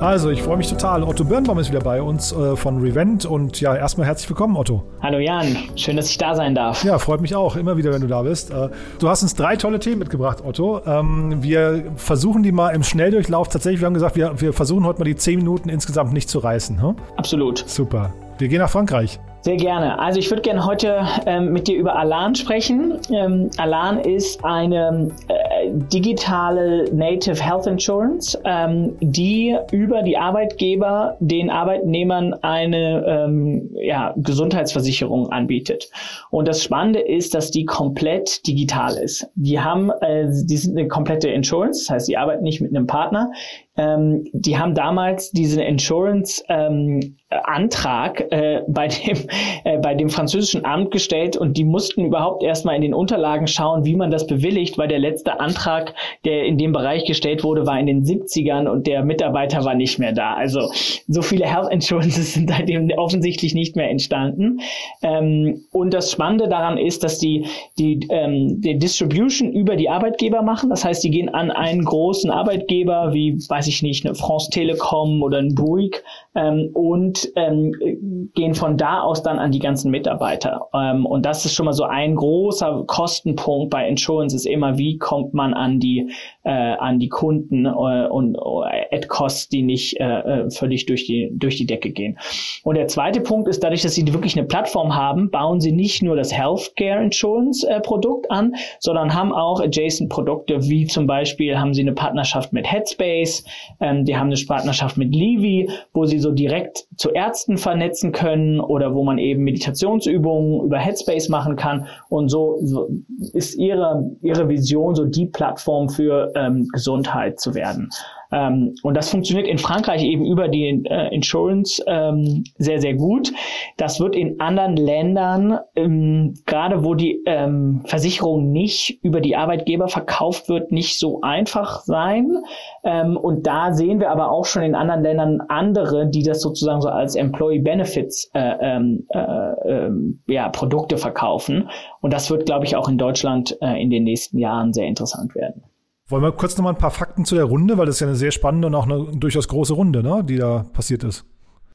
Also, 0.00 0.28
ich 0.28 0.42
freue 0.42 0.58
mich 0.58 0.68
total. 0.68 1.02
Otto 1.02 1.24
Birnbaum 1.24 1.58
ist 1.58 1.70
wieder 1.70 1.80
bei 1.80 2.02
uns 2.02 2.30
äh, 2.30 2.54
von 2.54 2.82
Revent 2.82 3.24
und 3.24 3.62
ja, 3.62 3.74
erstmal 3.74 4.06
herzlich 4.06 4.28
willkommen, 4.28 4.54
Otto. 4.54 4.84
Hallo 5.00 5.18
Jan, 5.18 5.56
schön, 5.74 5.96
dass 5.96 6.10
ich 6.10 6.18
da 6.18 6.34
sein 6.34 6.54
darf. 6.54 6.84
Ja, 6.84 6.98
freut 6.98 7.22
mich 7.22 7.34
auch, 7.34 7.56
immer 7.56 7.78
wieder, 7.78 7.92
wenn 7.92 8.02
du 8.02 8.06
da 8.06 8.20
bist. 8.20 8.50
Äh, 8.50 8.68
du 8.98 9.08
hast 9.08 9.22
uns 9.22 9.34
drei 9.34 9.56
tolle 9.56 9.78
Themen 9.78 10.00
mitgebracht, 10.00 10.44
Otto. 10.44 10.82
Ähm, 10.84 11.42
wir 11.42 11.92
versuchen 11.96 12.42
die 12.42 12.52
mal 12.52 12.74
im 12.74 12.82
Schnelldurchlauf 12.82 13.48
tatsächlich. 13.48 13.80
Wir 13.80 13.86
haben 13.86 13.94
gesagt, 13.94 14.16
wir, 14.16 14.38
wir 14.38 14.52
versuchen 14.52 14.84
heute 14.84 14.98
mal 14.98 15.06
die 15.06 15.16
zehn 15.16 15.38
Minuten 15.38 15.70
insgesamt 15.70 16.12
nicht 16.12 16.28
zu 16.28 16.40
reißen. 16.40 16.82
Hm? 16.82 16.96
Absolut. 17.16 17.64
Super. 17.66 18.12
Wir 18.36 18.48
gehen 18.48 18.58
nach 18.58 18.70
Frankreich. 18.70 19.18
Sehr 19.46 19.58
gerne. 19.58 20.00
Also 20.00 20.18
ich 20.18 20.28
würde 20.28 20.42
gerne 20.42 20.66
heute 20.66 21.06
ähm, 21.24 21.52
mit 21.52 21.68
dir 21.68 21.76
über 21.76 21.94
Alan 21.94 22.34
sprechen. 22.34 22.98
Ähm, 23.12 23.48
Alan 23.58 24.00
ist 24.00 24.44
eine 24.44 25.12
äh, 25.28 25.70
digitale 25.70 26.92
Native 26.92 27.40
Health 27.40 27.68
Insurance, 27.68 28.36
ähm, 28.44 28.96
die 28.98 29.56
über 29.70 30.02
die 30.02 30.18
Arbeitgeber 30.18 31.16
den 31.20 31.48
Arbeitnehmern 31.48 32.34
eine 32.42 33.04
ähm, 33.06 33.70
ja, 33.74 34.14
Gesundheitsversicherung 34.16 35.30
anbietet. 35.30 35.92
Und 36.30 36.48
das 36.48 36.64
Spannende 36.64 36.98
ist, 36.98 37.32
dass 37.32 37.52
die 37.52 37.66
komplett 37.66 38.44
digital 38.48 38.96
ist. 38.96 39.28
Die 39.36 39.60
haben, 39.60 39.92
äh, 40.00 40.26
die 40.28 40.56
sind 40.56 40.76
eine 40.76 40.88
komplette 40.88 41.28
Insurance, 41.28 41.84
das 41.84 41.94
heißt, 41.94 42.08
die 42.08 42.16
arbeiten 42.16 42.42
nicht 42.42 42.60
mit 42.60 42.74
einem 42.74 42.88
Partner. 42.88 43.30
Ähm, 43.76 44.28
die 44.32 44.58
haben 44.58 44.74
damals 44.74 45.30
diesen 45.30 45.60
Insurance 45.62 46.42
ähm, 46.48 47.16
äh, 47.28 48.60
bei 48.68 48.88
dem 48.88 49.16
äh, 49.64 49.78
bei 49.78 49.94
dem 49.94 50.08
französischen 50.08 50.64
Amt 50.64 50.90
gestellt 50.90 51.36
und 51.36 51.56
die 51.56 51.64
mussten 51.64 52.04
überhaupt 52.04 52.42
erstmal 52.42 52.76
in 52.76 52.82
den 52.82 52.94
Unterlagen 52.94 53.46
schauen, 53.46 53.84
wie 53.84 53.96
man 53.96 54.10
das 54.10 54.26
bewilligt, 54.26 54.78
weil 54.78 54.88
der 54.88 54.98
letzte 54.98 55.40
Antrag, 55.40 55.94
der 56.24 56.44
in 56.44 56.56
dem 56.56 56.72
Bereich 56.72 57.04
gestellt 57.04 57.44
wurde, 57.44 57.66
war 57.66 57.78
in 57.78 57.86
den 57.86 58.04
70ern 58.04 58.68
und 58.68 58.86
der 58.86 59.04
Mitarbeiter 59.04 59.64
war 59.64 59.74
nicht 59.74 59.98
mehr 59.98 60.12
da. 60.12 60.34
Also 60.34 60.70
so 61.08 61.22
viele 61.22 61.46
Health 61.46 61.72
Insurances 61.72 62.34
sind 62.34 62.50
seitdem 62.50 62.90
offensichtlich 62.96 63.54
nicht 63.54 63.76
mehr 63.76 63.90
entstanden. 63.90 64.60
Ähm, 65.02 65.64
und 65.72 65.92
das 65.92 66.12
Spannende 66.12 66.48
daran 66.48 66.78
ist, 66.78 67.04
dass 67.04 67.18
die 67.18 67.46
die 67.78 68.06
ähm, 68.10 68.60
die 68.60 68.78
Distribution 68.78 69.52
über 69.52 69.76
die 69.76 69.90
Arbeitgeber 69.90 70.42
machen. 70.42 70.70
Das 70.70 70.84
heißt, 70.84 71.02
die 71.04 71.10
gehen 71.10 71.28
an 71.28 71.50
einen 71.50 71.84
großen 71.84 72.30
Arbeitgeber 72.30 73.12
wie 73.12 73.36
weiß 73.48 73.65
ich 73.66 73.82
nicht, 73.82 74.04
eine 74.04 74.14
France 74.14 74.50
Telekom 74.50 75.22
oder 75.22 75.38
ein 75.38 75.54
Bouygues 75.54 76.02
ähm, 76.34 76.70
und 76.74 77.30
ähm, 77.36 78.30
gehen 78.34 78.54
von 78.54 78.76
da 78.76 79.00
aus 79.00 79.22
dann 79.22 79.38
an 79.38 79.52
die 79.52 79.58
ganzen 79.58 79.90
Mitarbeiter. 79.90 80.68
Ähm, 80.74 81.06
und 81.06 81.26
das 81.26 81.44
ist 81.44 81.54
schon 81.54 81.66
mal 81.66 81.72
so 81.72 81.84
ein 81.84 82.14
großer 82.14 82.84
Kostenpunkt 82.86 83.70
bei 83.70 83.88
Insurance 83.88 84.34
ist 84.34 84.46
immer, 84.46 84.78
wie 84.78 84.98
kommt 84.98 85.34
man 85.34 85.54
an 85.54 85.80
die 85.80 86.10
äh, 86.46 86.50
an 86.50 87.00
die 87.00 87.08
Kunden 87.08 87.66
äh, 87.66 87.68
und 88.08 88.36
äh, 88.36 88.94
at 88.94 89.08
Costs, 89.08 89.48
die 89.48 89.62
nicht 89.62 89.98
äh, 89.98 90.04
äh, 90.04 90.50
völlig 90.50 90.86
durch 90.86 91.04
die 91.04 91.28
durch 91.32 91.56
die 91.56 91.66
Decke 91.66 91.90
gehen. 91.90 92.18
Und 92.62 92.76
der 92.76 92.86
zweite 92.86 93.20
Punkt 93.20 93.48
ist, 93.48 93.64
dadurch, 93.64 93.82
dass 93.82 93.94
sie 93.94 94.06
wirklich 94.12 94.38
eine 94.38 94.46
Plattform 94.46 94.94
haben, 94.94 95.30
bauen 95.30 95.60
sie 95.60 95.72
nicht 95.72 96.02
nur 96.02 96.14
das 96.14 96.32
Healthcare 96.32 97.02
Insurance 97.02 97.68
äh, 97.68 97.80
Produkt 97.80 98.30
an, 98.30 98.54
sondern 98.78 99.12
haben 99.12 99.32
auch 99.32 99.60
adjacent 99.60 100.08
Produkte, 100.08 100.62
wie 100.62 100.86
zum 100.86 101.06
Beispiel 101.08 101.58
haben 101.58 101.74
sie 101.74 101.82
eine 101.82 101.92
Partnerschaft 101.92 102.52
mit 102.52 102.70
Headspace, 102.70 103.44
ähm, 103.80 104.04
die 104.04 104.16
haben 104.16 104.28
eine 104.28 104.40
Partnerschaft 104.46 104.96
mit 104.96 105.12
Levi, 105.14 105.68
wo 105.92 106.04
sie 106.04 106.20
so 106.20 106.30
direkt 106.30 106.86
zu 106.96 107.10
Ärzten 107.10 107.58
vernetzen 107.58 108.12
können 108.12 108.60
oder 108.60 108.94
wo 108.94 109.02
man 109.02 109.18
eben 109.18 109.42
Meditationsübungen 109.42 110.64
über 110.64 110.78
Headspace 110.78 111.28
machen 111.28 111.56
kann. 111.56 111.88
Und 112.08 112.28
so, 112.28 112.58
so 112.62 112.88
ist 113.32 113.56
ihre, 113.56 114.10
ihre 114.22 114.48
Vision, 114.48 114.94
so 114.94 115.04
die 115.04 115.26
Plattform 115.26 115.88
für 115.88 116.35
ähm, 116.36 116.68
Gesundheit 116.72 117.40
zu 117.40 117.54
werden. 117.54 117.90
Ähm, 118.32 118.74
und 118.82 118.96
das 118.96 119.10
funktioniert 119.10 119.46
in 119.46 119.58
Frankreich 119.58 120.02
eben 120.02 120.24
über 120.24 120.48
die 120.48 120.84
äh, 120.84 121.14
Insurance 121.14 121.82
ähm, 121.86 122.44
sehr, 122.58 122.80
sehr 122.80 122.94
gut. 122.94 123.32
Das 123.76 124.00
wird 124.00 124.16
in 124.16 124.40
anderen 124.40 124.76
Ländern, 124.76 125.58
ähm, 125.74 126.34
gerade 126.46 126.84
wo 126.84 126.94
die 126.94 127.22
ähm, 127.26 127.82
Versicherung 127.86 128.50
nicht 128.50 129.02
über 129.02 129.20
die 129.20 129.36
Arbeitgeber 129.36 129.88
verkauft 129.88 130.48
wird, 130.48 130.72
nicht 130.72 130.98
so 130.98 131.20
einfach 131.20 131.80
sein. 131.80 132.38
Ähm, 132.84 133.16
und 133.16 133.46
da 133.46 133.72
sehen 133.72 134.00
wir 134.00 134.10
aber 134.10 134.30
auch 134.30 134.44
schon 134.44 134.62
in 134.62 134.74
anderen 134.74 135.02
Ländern 135.02 135.40
andere, 135.48 136.08
die 136.08 136.22
das 136.22 136.40
sozusagen 136.40 136.80
so 136.80 136.88
als 136.88 137.14
Employee 137.14 137.60
Benefits 137.60 138.30
äh, 138.34 138.54
ähm, 138.60 139.06
äh, 139.10 139.18
äh, 139.18 139.90
ja, 140.26 140.48
Produkte 140.48 140.96
verkaufen. 140.96 141.68
Und 142.00 142.12
das 142.12 142.30
wird, 142.30 142.46
glaube 142.46 142.64
ich, 142.64 142.76
auch 142.76 142.88
in 142.88 142.98
Deutschland 142.98 143.56
äh, 143.60 143.80
in 143.80 143.90
den 143.90 144.04
nächsten 144.04 144.38
Jahren 144.38 144.72
sehr 144.72 144.86
interessant 144.86 145.34
werden. 145.34 145.62
Wollen 146.08 146.22
wir 146.22 146.30
kurz 146.30 146.56
noch 146.56 146.62
mal 146.62 146.70
ein 146.70 146.78
paar 146.78 146.92
Fakten 146.92 147.24
zu 147.24 147.34
der 147.34 147.44
Runde, 147.44 147.78
weil 147.78 147.86
das 147.86 147.96
ist 147.96 148.00
ja 148.00 148.06
eine 148.06 148.14
sehr 148.14 148.30
spannende 148.30 148.68
und 148.68 148.74
auch 148.76 148.84
eine 148.84 149.06
durchaus 149.16 149.48
große 149.48 149.74
Runde, 149.74 150.04
ne, 150.04 150.22
die 150.22 150.36
da 150.36 150.64
passiert 150.72 151.02
ist. 151.02 151.24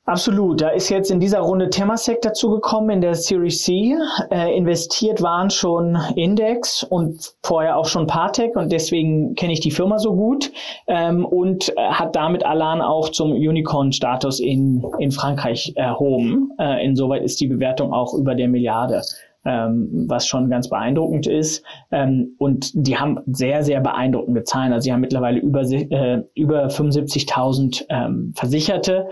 Absolut. 0.06 0.62
Da 0.62 0.70
ist 0.70 0.90
jetzt 0.90 1.12
in 1.12 1.20
dieser 1.20 1.42
Runde 1.42 1.70
Temasek 1.70 2.22
dazugekommen 2.22 2.90
in 2.90 3.02
der 3.02 3.14
Series 3.14 3.62
C. 3.64 3.96
Äh, 4.32 4.58
investiert 4.58 5.22
waren 5.22 5.50
schon 5.50 5.98
Index 6.16 6.84
und 6.84 7.34
vorher 7.44 7.78
auch 7.78 7.86
schon 7.86 8.08
Partec 8.08 8.56
und 8.56 8.72
deswegen 8.72 9.36
kenne 9.36 9.54
ich 9.54 9.60
die 9.60 9.70
Firma 9.70 10.00
so 10.00 10.16
gut 10.16 10.52
ähm, 10.88 11.24
und 11.24 11.70
äh, 11.78 11.82
hat 11.92 12.16
damit 12.16 12.46
Alan 12.46 12.82
auch 12.82 13.10
zum 13.10 13.32
Unicorn-Status 13.32 14.40
in, 14.40 14.84
in 14.98 15.12
Frankreich 15.12 15.74
erhoben. 15.76 16.52
Äh, 16.58 16.84
insoweit 16.86 17.22
ist 17.22 17.40
die 17.40 17.48
Bewertung 17.48 17.94
auch 17.94 18.14
über 18.14 18.34
der 18.34 18.48
Milliarde 18.48 19.04
ähm, 19.46 20.06
was 20.08 20.28
schon 20.28 20.50
ganz 20.50 20.70
beeindruckend 20.70 21.28
ist. 21.28 21.64
Ähm, 21.92 22.36
und 22.38 22.72
die 22.74 22.98
haben 22.98 23.20
sehr, 23.28 23.64
sehr 23.64 23.82
beeindruckende 23.82 24.44
Zahlen. 24.44 24.74
Also 24.74 24.86
sie 24.86 24.94
haben 24.94 25.02
mittlerweile 25.02 25.40
über, 25.40 25.62
äh, 25.62 26.24
über 26.36 26.68
75.000 26.68 27.86
ähm, 27.90 28.34
Versicherte 28.36 29.08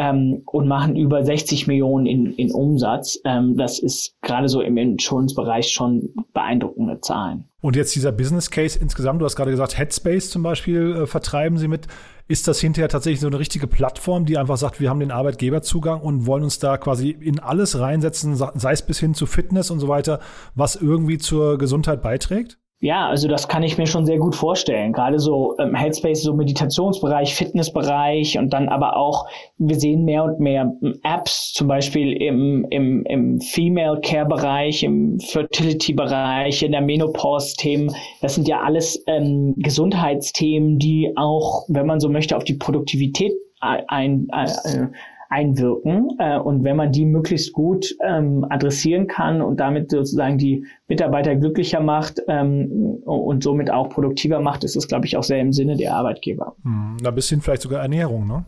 ähm, 0.00 0.42
und 0.46 0.66
machen 0.66 0.96
über 0.96 1.22
60 1.22 1.66
Millionen 1.66 2.06
in, 2.06 2.32
in 2.32 2.50
Umsatz. 2.50 3.20
Ähm, 3.26 3.58
das 3.58 3.78
ist 3.78 4.16
gerade 4.22 4.48
so 4.48 4.62
im 4.62 4.78
Insurance-Bereich 4.78 5.68
schon 5.68 6.14
beeindruckende 6.32 7.00
Zahlen. 7.02 7.44
Und 7.60 7.76
jetzt 7.76 7.94
dieser 7.94 8.10
Business 8.10 8.50
Case 8.50 8.78
insgesamt, 8.80 9.20
du 9.20 9.26
hast 9.26 9.36
gerade 9.36 9.50
gesagt, 9.50 9.76
Headspace 9.76 10.30
zum 10.30 10.42
Beispiel 10.42 11.02
äh, 11.02 11.06
vertreiben 11.06 11.58
sie 11.58 11.68
mit. 11.68 11.86
Ist 12.28 12.48
das 12.48 12.60
hinterher 12.60 12.88
tatsächlich 12.88 13.20
so 13.20 13.26
eine 13.26 13.38
richtige 13.38 13.66
Plattform, 13.66 14.24
die 14.24 14.38
einfach 14.38 14.56
sagt, 14.56 14.80
wir 14.80 14.88
haben 14.88 15.00
den 15.00 15.10
Arbeitgeberzugang 15.10 16.00
und 16.00 16.24
wollen 16.24 16.44
uns 16.44 16.58
da 16.58 16.78
quasi 16.78 17.10
in 17.10 17.38
alles 17.38 17.78
reinsetzen, 17.78 18.36
sei 18.36 18.72
es 18.72 18.82
bis 18.82 19.00
hin 19.00 19.12
zu 19.12 19.26
Fitness 19.26 19.70
und 19.70 19.80
so 19.80 19.88
weiter, 19.88 20.20
was 20.54 20.76
irgendwie 20.76 21.18
zur 21.18 21.58
Gesundheit 21.58 22.00
beiträgt? 22.00 22.59
Ja, 22.82 23.08
also 23.08 23.28
das 23.28 23.46
kann 23.46 23.62
ich 23.62 23.76
mir 23.76 23.86
schon 23.86 24.06
sehr 24.06 24.16
gut 24.16 24.34
vorstellen. 24.34 24.94
Gerade 24.94 25.18
so 25.18 25.54
ähm, 25.58 25.74
Headspace, 25.74 26.22
so 26.22 26.32
Meditationsbereich, 26.32 27.34
Fitnessbereich 27.34 28.38
und 28.38 28.54
dann 28.54 28.70
aber 28.70 28.96
auch, 28.96 29.26
wir 29.58 29.78
sehen 29.78 30.06
mehr 30.06 30.24
und 30.24 30.40
mehr 30.40 30.72
ähm, 30.82 30.98
Apps, 31.02 31.52
zum 31.52 31.68
Beispiel 31.68 32.14
im, 32.14 32.66
im, 32.70 33.04
im 33.04 33.40
Female 33.42 34.00
Care 34.00 34.24
Bereich, 34.24 34.82
im 34.82 35.20
Fertility 35.20 35.92
Bereich, 35.92 36.62
in 36.62 36.72
der 36.72 36.80
Menopause-Themen. 36.80 37.94
Das 38.22 38.36
sind 38.36 38.48
ja 38.48 38.62
alles 38.62 39.04
ähm, 39.06 39.54
Gesundheitsthemen, 39.58 40.78
die 40.78 41.12
auch, 41.16 41.66
wenn 41.68 41.84
man 41.84 42.00
so 42.00 42.08
möchte, 42.08 42.34
auf 42.34 42.44
die 42.44 42.54
Produktivität 42.54 43.32
ein, 43.60 44.26
ein, 44.30 44.48
äh, 44.64 44.86
einwirken. 45.30 46.16
Äh, 46.18 46.38
und 46.38 46.64
wenn 46.64 46.76
man 46.76 46.92
die 46.92 47.06
möglichst 47.06 47.52
gut 47.52 47.96
ähm, 48.04 48.44
adressieren 48.50 49.06
kann 49.06 49.40
und 49.40 49.58
damit 49.58 49.90
sozusagen 49.90 50.36
die 50.36 50.66
Mitarbeiter 50.88 51.34
glücklicher 51.36 51.80
macht 51.80 52.20
ähm, 52.28 53.00
und 53.04 53.42
somit 53.42 53.70
auch 53.70 53.88
produktiver 53.88 54.40
macht, 54.40 54.64
ist 54.64 54.76
es, 54.76 54.88
glaube 54.88 55.06
ich, 55.06 55.16
auch 55.16 55.22
sehr 55.22 55.40
im 55.40 55.52
Sinne 55.52 55.76
der 55.76 55.94
Arbeitgeber. 55.94 56.54
Hm, 56.64 56.98
ein 57.02 57.14
bisschen 57.14 57.40
vielleicht 57.40 57.62
sogar 57.62 57.80
Ernährung, 57.80 58.26
ne? 58.26 58.44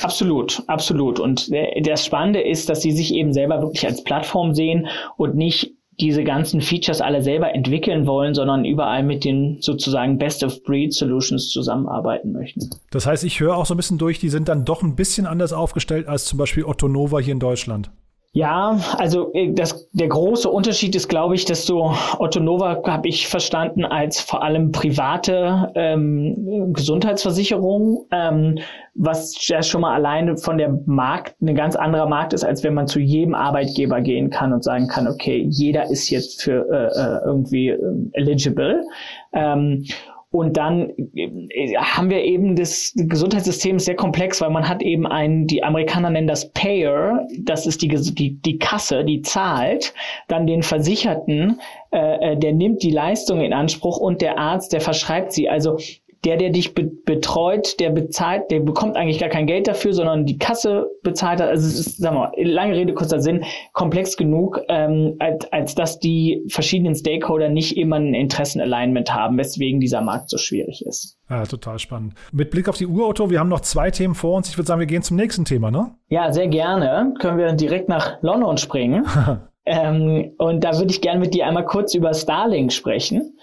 Absolut, 0.00 0.62
absolut. 0.66 1.20
Und 1.20 1.50
das 1.82 2.04
Spannende 2.04 2.40
ist, 2.40 2.68
dass 2.68 2.82
sie 2.82 2.92
sich 2.92 3.12
eben 3.12 3.32
selber 3.32 3.60
wirklich 3.60 3.84
als 3.84 4.02
Plattform 4.02 4.54
sehen 4.54 4.86
und 5.16 5.34
nicht 5.34 5.74
diese 6.00 6.22
ganzen 6.22 6.60
Features 6.60 7.00
alle 7.00 7.22
selber 7.22 7.54
entwickeln 7.54 8.06
wollen, 8.06 8.34
sondern 8.34 8.64
überall 8.64 9.02
mit 9.02 9.24
den 9.24 9.58
sozusagen 9.60 10.18
Best-of-Breed-Solutions 10.18 11.50
zusammenarbeiten 11.50 12.32
möchten. 12.32 12.70
Das 12.90 13.06
heißt, 13.06 13.24
ich 13.24 13.40
höre 13.40 13.56
auch 13.56 13.66
so 13.66 13.74
ein 13.74 13.78
bisschen 13.78 13.98
durch, 13.98 14.20
die 14.20 14.28
sind 14.28 14.48
dann 14.48 14.64
doch 14.64 14.82
ein 14.82 14.94
bisschen 14.94 15.26
anders 15.26 15.52
aufgestellt 15.52 16.06
als 16.06 16.24
zum 16.24 16.38
Beispiel 16.38 16.64
Otto 16.64 16.86
Nova 16.86 17.18
hier 17.18 17.32
in 17.32 17.40
Deutschland. 17.40 17.90
Ja, 18.32 18.78
also 18.98 19.32
äh, 19.32 19.52
das, 19.52 19.88
der 19.92 20.08
große 20.08 20.50
Unterschied 20.50 20.94
ist, 20.94 21.08
glaube 21.08 21.34
ich, 21.34 21.46
dass 21.46 21.64
du 21.64 21.90
Otto 22.18 22.40
Nova 22.40 22.82
habe 22.84 23.08
ich 23.08 23.26
verstanden 23.26 23.86
als 23.86 24.20
vor 24.20 24.42
allem 24.42 24.70
private 24.70 25.72
ähm, 25.74 26.72
Gesundheitsversicherung, 26.74 28.06
ähm, 28.12 28.58
was 28.94 29.48
ja 29.48 29.62
schon 29.62 29.80
mal 29.80 29.94
alleine 29.94 30.36
von 30.36 30.58
der 30.58 30.78
Markt 30.84 31.40
ein 31.40 31.54
ganz 31.54 31.74
anderer 31.74 32.06
Markt 32.06 32.34
ist, 32.34 32.44
als 32.44 32.62
wenn 32.62 32.74
man 32.74 32.86
zu 32.86 33.00
jedem 33.00 33.34
Arbeitgeber 33.34 34.02
gehen 34.02 34.28
kann 34.28 34.52
und 34.52 34.62
sagen 34.62 34.88
kann, 34.88 35.08
okay, 35.08 35.46
jeder 35.48 35.90
ist 35.90 36.10
jetzt 36.10 36.42
für 36.42 36.66
äh, 36.70 37.00
äh 37.00 37.24
irgendwie 37.24 37.68
äh, 37.70 37.78
eligible. 38.12 38.84
Ähm, 39.32 39.84
und 40.30 40.58
dann 40.58 40.92
äh, 41.14 41.74
haben 41.76 42.10
wir 42.10 42.22
eben 42.22 42.54
das 42.54 42.92
Gesundheitssystem 42.94 43.78
sehr 43.78 43.96
komplex, 43.96 44.40
weil 44.42 44.50
man 44.50 44.68
hat 44.68 44.82
eben 44.82 45.06
einen, 45.06 45.46
die 45.46 45.64
Amerikaner 45.64 46.10
nennen 46.10 46.26
das 46.26 46.50
Payer, 46.52 47.26
das 47.38 47.66
ist 47.66 47.80
die, 47.80 47.88
die, 47.88 48.38
die 48.40 48.58
Kasse, 48.58 49.04
die 49.04 49.22
zahlt, 49.22 49.94
dann 50.28 50.46
den 50.46 50.62
Versicherten, 50.62 51.60
äh, 51.92 52.32
äh, 52.32 52.36
der 52.36 52.52
nimmt 52.52 52.82
die 52.82 52.90
Leistung 52.90 53.40
in 53.40 53.54
Anspruch 53.54 53.98
und 53.98 54.20
der 54.20 54.38
Arzt, 54.38 54.74
der 54.74 54.82
verschreibt 54.82 55.32
sie. 55.32 55.48
Also 55.48 55.78
der, 56.24 56.36
der 56.36 56.50
dich 56.50 56.74
be 56.74 56.84
betreut, 57.04 57.78
der 57.80 57.90
bezahlt, 57.90 58.50
der 58.50 58.60
bekommt 58.60 58.96
eigentlich 58.96 59.18
gar 59.18 59.28
kein 59.28 59.46
Geld 59.46 59.66
dafür, 59.66 59.92
sondern 59.92 60.26
die 60.26 60.38
Kasse 60.38 60.90
bezahlt 61.02 61.40
hat. 61.40 61.48
Also 61.48 61.66
es 61.66 61.78
ist, 61.78 61.98
sagen 61.98 62.16
wir 62.16 62.20
mal, 62.20 62.32
lange 62.36 62.74
Rede, 62.74 62.92
kurzer 62.92 63.20
Sinn, 63.20 63.44
komplex 63.72 64.16
genug, 64.16 64.60
ähm, 64.68 65.16
als, 65.20 65.50
als 65.52 65.74
dass 65.74 65.98
die 65.98 66.44
verschiedenen 66.48 66.94
Stakeholder 66.94 67.48
nicht 67.48 67.76
immer 67.76 67.96
ein 67.96 68.14
Interessenalignment 68.14 69.14
haben, 69.14 69.38
weswegen 69.38 69.80
dieser 69.80 70.00
Markt 70.00 70.30
so 70.30 70.38
schwierig 70.38 70.84
ist. 70.84 71.18
Ja, 71.30 71.44
total 71.44 71.78
spannend. 71.78 72.14
Mit 72.32 72.50
Blick 72.50 72.68
auf 72.68 72.76
die 72.76 72.86
Uhr, 72.86 73.08
Otto, 73.08 73.30
wir 73.30 73.38
haben 73.38 73.48
noch 73.48 73.60
zwei 73.60 73.90
Themen 73.90 74.14
vor 74.14 74.36
uns. 74.36 74.48
Ich 74.48 74.58
würde 74.58 74.66
sagen, 74.66 74.80
wir 74.80 74.86
gehen 74.86 75.02
zum 75.02 75.16
nächsten 75.16 75.44
Thema, 75.44 75.70
ne? 75.70 75.94
Ja, 76.08 76.32
sehr 76.32 76.48
gerne. 76.48 77.14
Können 77.20 77.38
wir 77.38 77.52
direkt 77.52 77.88
nach 77.88 78.20
London 78.22 78.56
springen. 78.56 79.06
ähm, 79.66 80.32
und 80.38 80.64
da 80.64 80.78
würde 80.78 80.90
ich 80.90 81.00
gerne 81.00 81.20
mit 81.20 81.34
dir 81.34 81.46
einmal 81.46 81.64
kurz 81.64 81.94
über 81.94 82.12
Starlink 82.14 82.72
sprechen. 82.72 83.38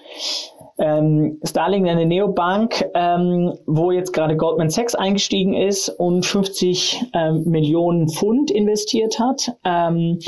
Ähm, 0.78 1.40
Starling 1.44 1.88
eine 1.88 2.06
Neobank, 2.06 2.86
ähm, 2.94 3.54
wo 3.66 3.92
jetzt 3.92 4.12
gerade 4.12 4.36
Goldman 4.36 4.70
Sachs 4.70 4.94
eingestiegen 4.94 5.54
ist 5.54 5.90
und 5.90 6.26
50 6.26 7.06
ähm, 7.14 7.44
Millionen 7.46 8.10
Pfund 8.10 8.52
investiert 8.52 9.20
hat. 9.20 9.56
Ähm, 9.64 10.20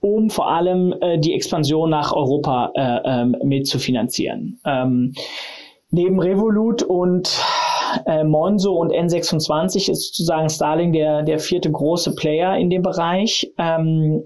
um 0.00 0.30
vor 0.30 0.50
allem 0.50 0.94
äh, 1.00 1.18
die 1.18 1.34
Expansion 1.34 1.90
nach 1.90 2.12
Europa 2.12 2.70
äh, 2.74 3.00
ähm, 3.04 3.64
finanzieren. 3.64 4.60
Ähm, 4.64 5.14
neben 5.90 6.20
Revolut 6.20 6.82
und 6.82 7.42
äh, 8.06 8.24
Monzo 8.24 8.74
und 8.74 8.92
N26 8.92 9.90
ist 9.90 10.08
sozusagen 10.08 10.48
Starling 10.48 10.92
der, 10.92 11.22
der 11.22 11.38
vierte 11.38 11.70
große 11.70 12.14
Player 12.14 12.56
in 12.56 12.70
dem 12.70 12.82
Bereich. 12.82 13.52
Ähm, 13.58 14.24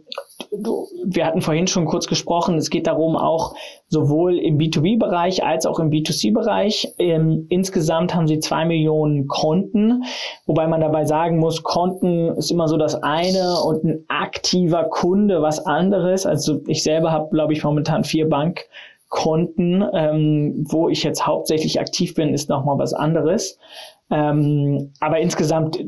wir 1.05 1.27
hatten 1.27 1.41
vorhin 1.41 1.67
schon 1.67 1.87
kurz 1.87 2.07
gesprochen, 2.07 2.57
es 2.57 2.71
geht 2.71 2.87
darum, 2.87 3.17
auch 3.17 3.55
sowohl 3.89 4.39
im 4.39 4.59
B2B-Bereich 4.59 5.45
als 5.45 5.67
auch 5.67 5.79
im 5.79 5.91
B2C-Bereich. 5.91 6.95
Ähm, 6.99 7.47
insgesamt 7.49 8.15
haben 8.15 8.27
sie 8.27 8.39
zwei 8.39 8.65
Millionen 8.65 9.29
Konten, 9.29 10.05
wobei 10.47 10.67
man 10.67 10.81
dabei 10.81 11.05
sagen 11.05 11.39
muss, 11.39 11.63
Konten 11.63 12.37
ist 12.37 12.51
immer 12.51 12.69
so 12.69 12.77
das 12.77 13.03
eine 13.03 13.61
und 13.65 13.85
ein 13.85 14.05
aktiver 14.09 14.85
Kunde 14.85 15.43
was 15.43 15.65
anderes. 15.65 16.27
Also 16.27 16.61
ich 16.67 16.83
selber 16.83 17.13
habe, 17.13 17.31
glaube 17.31 17.53
ich, 17.53 17.65
momentan 17.65 18.05
vier 18.05 18.29
Bank 18.29 18.65
Konten, 19.13 19.85
ähm, 19.93 20.65
wo 20.71 20.89
ich 20.89 21.03
jetzt 21.03 21.27
hauptsächlich 21.27 21.79
aktiv 21.79 22.15
bin, 22.15 22.33
ist 22.33 22.49
nochmal 22.49 22.79
was 22.79 22.95
anderes. 22.95 23.59
Ähm, 24.11 24.91
aber 25.01 25.21
insgesamt 25.21 25.79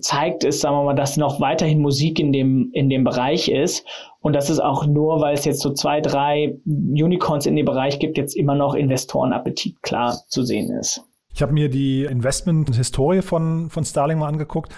zeigt 0.00 0.44
es, 0.44 0.60
sagen 0.60 0.76
wir 0.76 0.84
mal, 0.84 0.94
dass 0.94 1.16
noch 1.16 1.40
weiterhin 1.40 1.80
Musik 1.80 2.20
in 2.20 2.32
dem, 2.32 2.70
in 2.72 2.88
dem 2.88 3.02
Bereich 3.02 3.48
ist. 3.48 3.84
Und 4.20 4.34
das 4.34 4.50
ist 4.50 4.60
auch 4.60 4.86
nur, 4.86 5.20
weil 5.20 5.34
es 5.34 5.44
jetzt 5.44 5.62
so 5.62 5.72
zwei, 5.72 6.00
drei 6.00 6.58
Unicorns 6.64 7.44
in 7.44 7.56
dem 7.56 7.66
Bereich 7.66 7.98
gibt, 7.98 8.16
jetzt 8.16 8.36
immer 8.36 8.54
noch 8.54 8.74
Investorenappetit 8.74 9.82
klar 9.82 10.16
zu 10.28 10.44
sehen 10.44 10.70
ist. 10.70 11.02
Ich 11.34 11.42
habe 11.42 11.52
mir 11.52 11.68
die 11.68 12.04
Investment-Historie 12.04 13.22
von, 13.22 13.68
von 13.68 13.84
Starling 13.84 14.20
mal 14.20 14.28
angeguckt. 14.28 14.72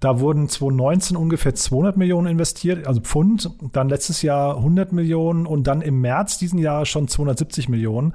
Da 0.00 0.20
wurden 0.20 0.48
2019 0.48 1.16
ungefähr 1.16 1.54
200 1.54 1.96
Millionen 1.96 2.26
investiert, 2.26 2.86
also 2.86 3.00
Pfund, 3.00 3.50
dann 3.72 3.88
letztes 3.88 4.20
Jahr 4.20 4.56
100 4.56 4.92
Millionen 4.92 5.46
und 5.46 5.66
dann 5.66 5.80
im 5.80 6.00
März 6.00 6.38
diesen 6.38 6.58
Jahres 6.58 6.88
schon 6.88 7.08
270 7.08 7.68
Millionen. 7.70 8.12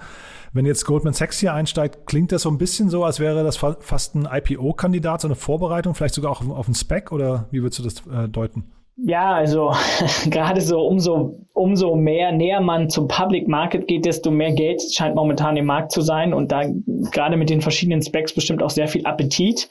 Wenn 0.54 0.66
jetzt 0.66 0.86
Goldman 0.86 1.14
Sachs 1.14 1.40
hier 1.40 1.54
einsteigt, 1.54 2.06
klingt 2.06 2.32
das 2.32 2.44
so 2.44 2.50
ein 2.50 2.58
bisschen 2.58 2.90
so, 2.90 3.04
als 3.04 3.20
wäre 3.20 3.44
das 3.44 3.58
fast 3.58 4.16
ein 4.16 4.28
IPO-Kandidat, 4.32 5.22
so 5.22 5.28
eine 5.28 5.36
Vorbereitung, 5.36 5.96
vielleicht 5.96 6.14
sogar 6.14 6.32
auch 6.32 6.48
auf 6.48 6.68
einen 6.68 6.76
Spec 6.76 7.12
oder 7.12 7.48
wie 7.52 7.64
würdest 7.64 7.80
du 7.80 7.84
das 7.84 8.08
äh, 8.08 8.30
deuten? 8.30 8.66
Ja, 9.04 9.34
also 9.34 9.74
gerade 10.30 10.62
so 10.62 10.82
umso, 10.82 11.36
umso 11.54 11.96
mehr 11.96 12.32
näher 12.32 12.62
man 12.62 12.90
zum 12.90 13.08
Public 13.08 13.48
Market 13.48 13.88
geht, 13.88 14.06
desto 14.06 14.30
mehr 14.30 14.52
Geld 14.52 14.82
scheint 14.94 15.16
momentan 15.16 15.58
im 15.58 15.66
Markt 15.66 15.92
zu 15.92 16.02
sein 16.02 16.34
und 16.34 16.52
da 16.52 16.64
gerade 17.12 17.38
mit 17.38 17.50
den 17.50 17.62
verschiedenen 17.62 18.02
Specs 18.02 18.34
bestimmt 18.34 18.62
auch 18.62 18.70
sehr 18.70 18.88
viel 18.88 19.06
Appetit. 19.06 19.70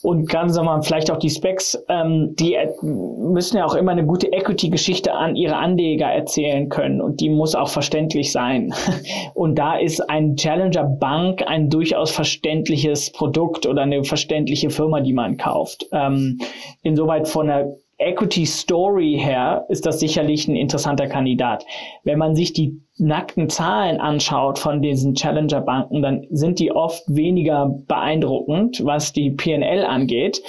Und 0.00 0.28
ganz 0.28 0.56
normal, 0.56 0.82
vielleicht 0.82 1.10
auch 1.10 1.18
die 1.18 1.28
Specs, 1.28 1.76
ähm, 1.88 2.34
die 2.38 2.56
müssen 2.82 3.56
ja 3.56 3.64
auch 3.64 3.74
immer 3.74 3.90
eine 3.90 4.06
gute 4.06 4.32
Equity-Geschichte 4.32 5.12
an 5.12 5.34
ihre 5.34 5.56
Anleger 5.56 6.06
erzählen 6.06 6.68
können 6.68 7.00
und 7.00 7.20
die 7.20 7.28
muss 7.28 7.56
auch 7.56 7.68
verständlich 7.68 8.30
sein. 8.30 8.72
Und 9.34 9.56
da 9.56 9.76
ist 9.76 10.00
ein 10.08 10.36
Challenger 10.36 10.84
Bank 10.84 11.42
ein 11.46 11.68
durchaus 11.68 12.12
verständliches 12.12 13.10
Produkt 13.10 13.66
oder 13.66 13.82
eine 13.82 14.04
verständliche 14.04 14.70
Firma, 14.70 15.00
die 15.00 15.12
man 15.12 15.36
kauft. 15.36 15.86
Ähm, 15.92 16.38
insoweit 16.82 17.26
von 17.26 17.48
der 17.48 17.74
Equity 17.98 18.46
Story 18.46 19.18
her 19.20 19.66
ist 19.68 19.84
das 19.84 19.98
sicherlich 19.98 20.46
ein 20.46 20.54
interessanter 20.54 21.08
Kandidat. 21.08 21.66
Wenn 22.04 22.18
man 22.18 22.36
sich 22.36 22.52
die 22.52 22.80
nackten 22.96 23.48
Zahlen 23.48 24.00
anschaut 24.00 24.58
von 24.58 24.82
diesen 24.82 25.14
Challenger 25.14 25.60
Banken, 25.60 26.02
dann 26.02 26.26
sind 26.30 26.60
die 26.60 26.70
oft 26.72 27.02
weniger 27.08 27.66
beeindruckend, 27.86 28.84
was 28.84 29.12
die 29.12 29.30
PNL 29.30 29.84
angeht, 29.84 30.42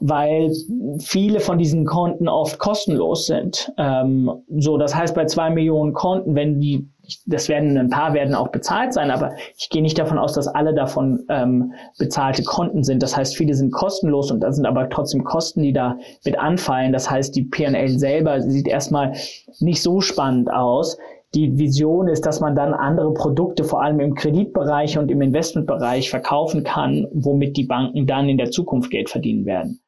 weil 0.00 0.52
viele 0.98 1.40
von 1.40 1.58
diesen 1.58 1.84
Konten 1.84 2.28
oft 2.28 2.58
kostenlos 2.58 3.26
sind. 3.26 3.72
Ähm, 3.76 4.30
so, 4.56 4.78
das 4.78 4.94
heißt, 4.94 5.14
bei 5.14 5.26
zwei 5.26 5.50
Millionen 5.50 5.92
Konten, 5.92 6.34
wenn 6.34 6.60
die 6.60 6.88
das 7.26 7.48
werden 7.48 7.76
ein 7.76 7.90
paar 7.90 8.14
werden 8.14 8.34
auch 8.34 8.48
bezahlt 8.48 8.92
sein, 8.92 9.10
aber 9.10 9.34
ich 9.56 9.68
gehe 9.70 9.82
nicht 9.82 9.98
davon 9.98 10.18
aus, 10.18 10.34
dass 10.34 10.48
alle 10.48 10.74
davon 10.74 11.24
ähm, 11.28 11.72
bezahlte 11.98 12.42
Konten 12.42 12.84
sind. 12.84 13.02
Das 13.02 13.16
heißt, 13.16 13.36
viele 13.36 13.54
sind 13.54 13.72
kostenlos 13.72 14.30
und 14.30 14.40
da 14.40 14.52
sind 14.52 14.66
aber 14.66 14.88
trotzdem 14.88 15.24
Kosten, 15.24 15.62
die 15.62 15.72
da 15.72 15.98
mit 16.24 16.38
anfallen. 16.38 16.92
Das 16.92 17.10
heißt, 17.10 17.34
die 17.36 17.44
P&L 17.44 17.98
selber 17.98 18.40
sieht 18.40 18.68
erstmal 18.68 19.12
nicht 19.60 19.82
so 19.82 20.00
spannend 20.00 20.52
aus. 20.52 20.98
Die 21.34 21.58
Vision 21.58 22.08
ist, 22.08 22.24
dass 22.24 22.40
man 22.40 22.54
dann 22.54 22.72
andere 22.72 23.12
Produkte, 23.12 23.64
vor 23.64 23.82
allem 23.82 24.00
im 24.00 24.14
Kreditbereich 24.14 24.98
und 24.98 25.10
im 25.10 25.20
Investmentbereich, 25.20 26.08
verkaufen 26.08 26.64
kann, 26.64 27.06
womit 27.12 27.56
die 27.56 27.64
Banken 27.64 28.06
dann 28.06 28.28
in 28.28 28.38
der 28.38 28.50
Zukunft 28.50 28.90
Geld 28.90 29.10
verdienen 29.10 29.44
werden. 29.44 29.80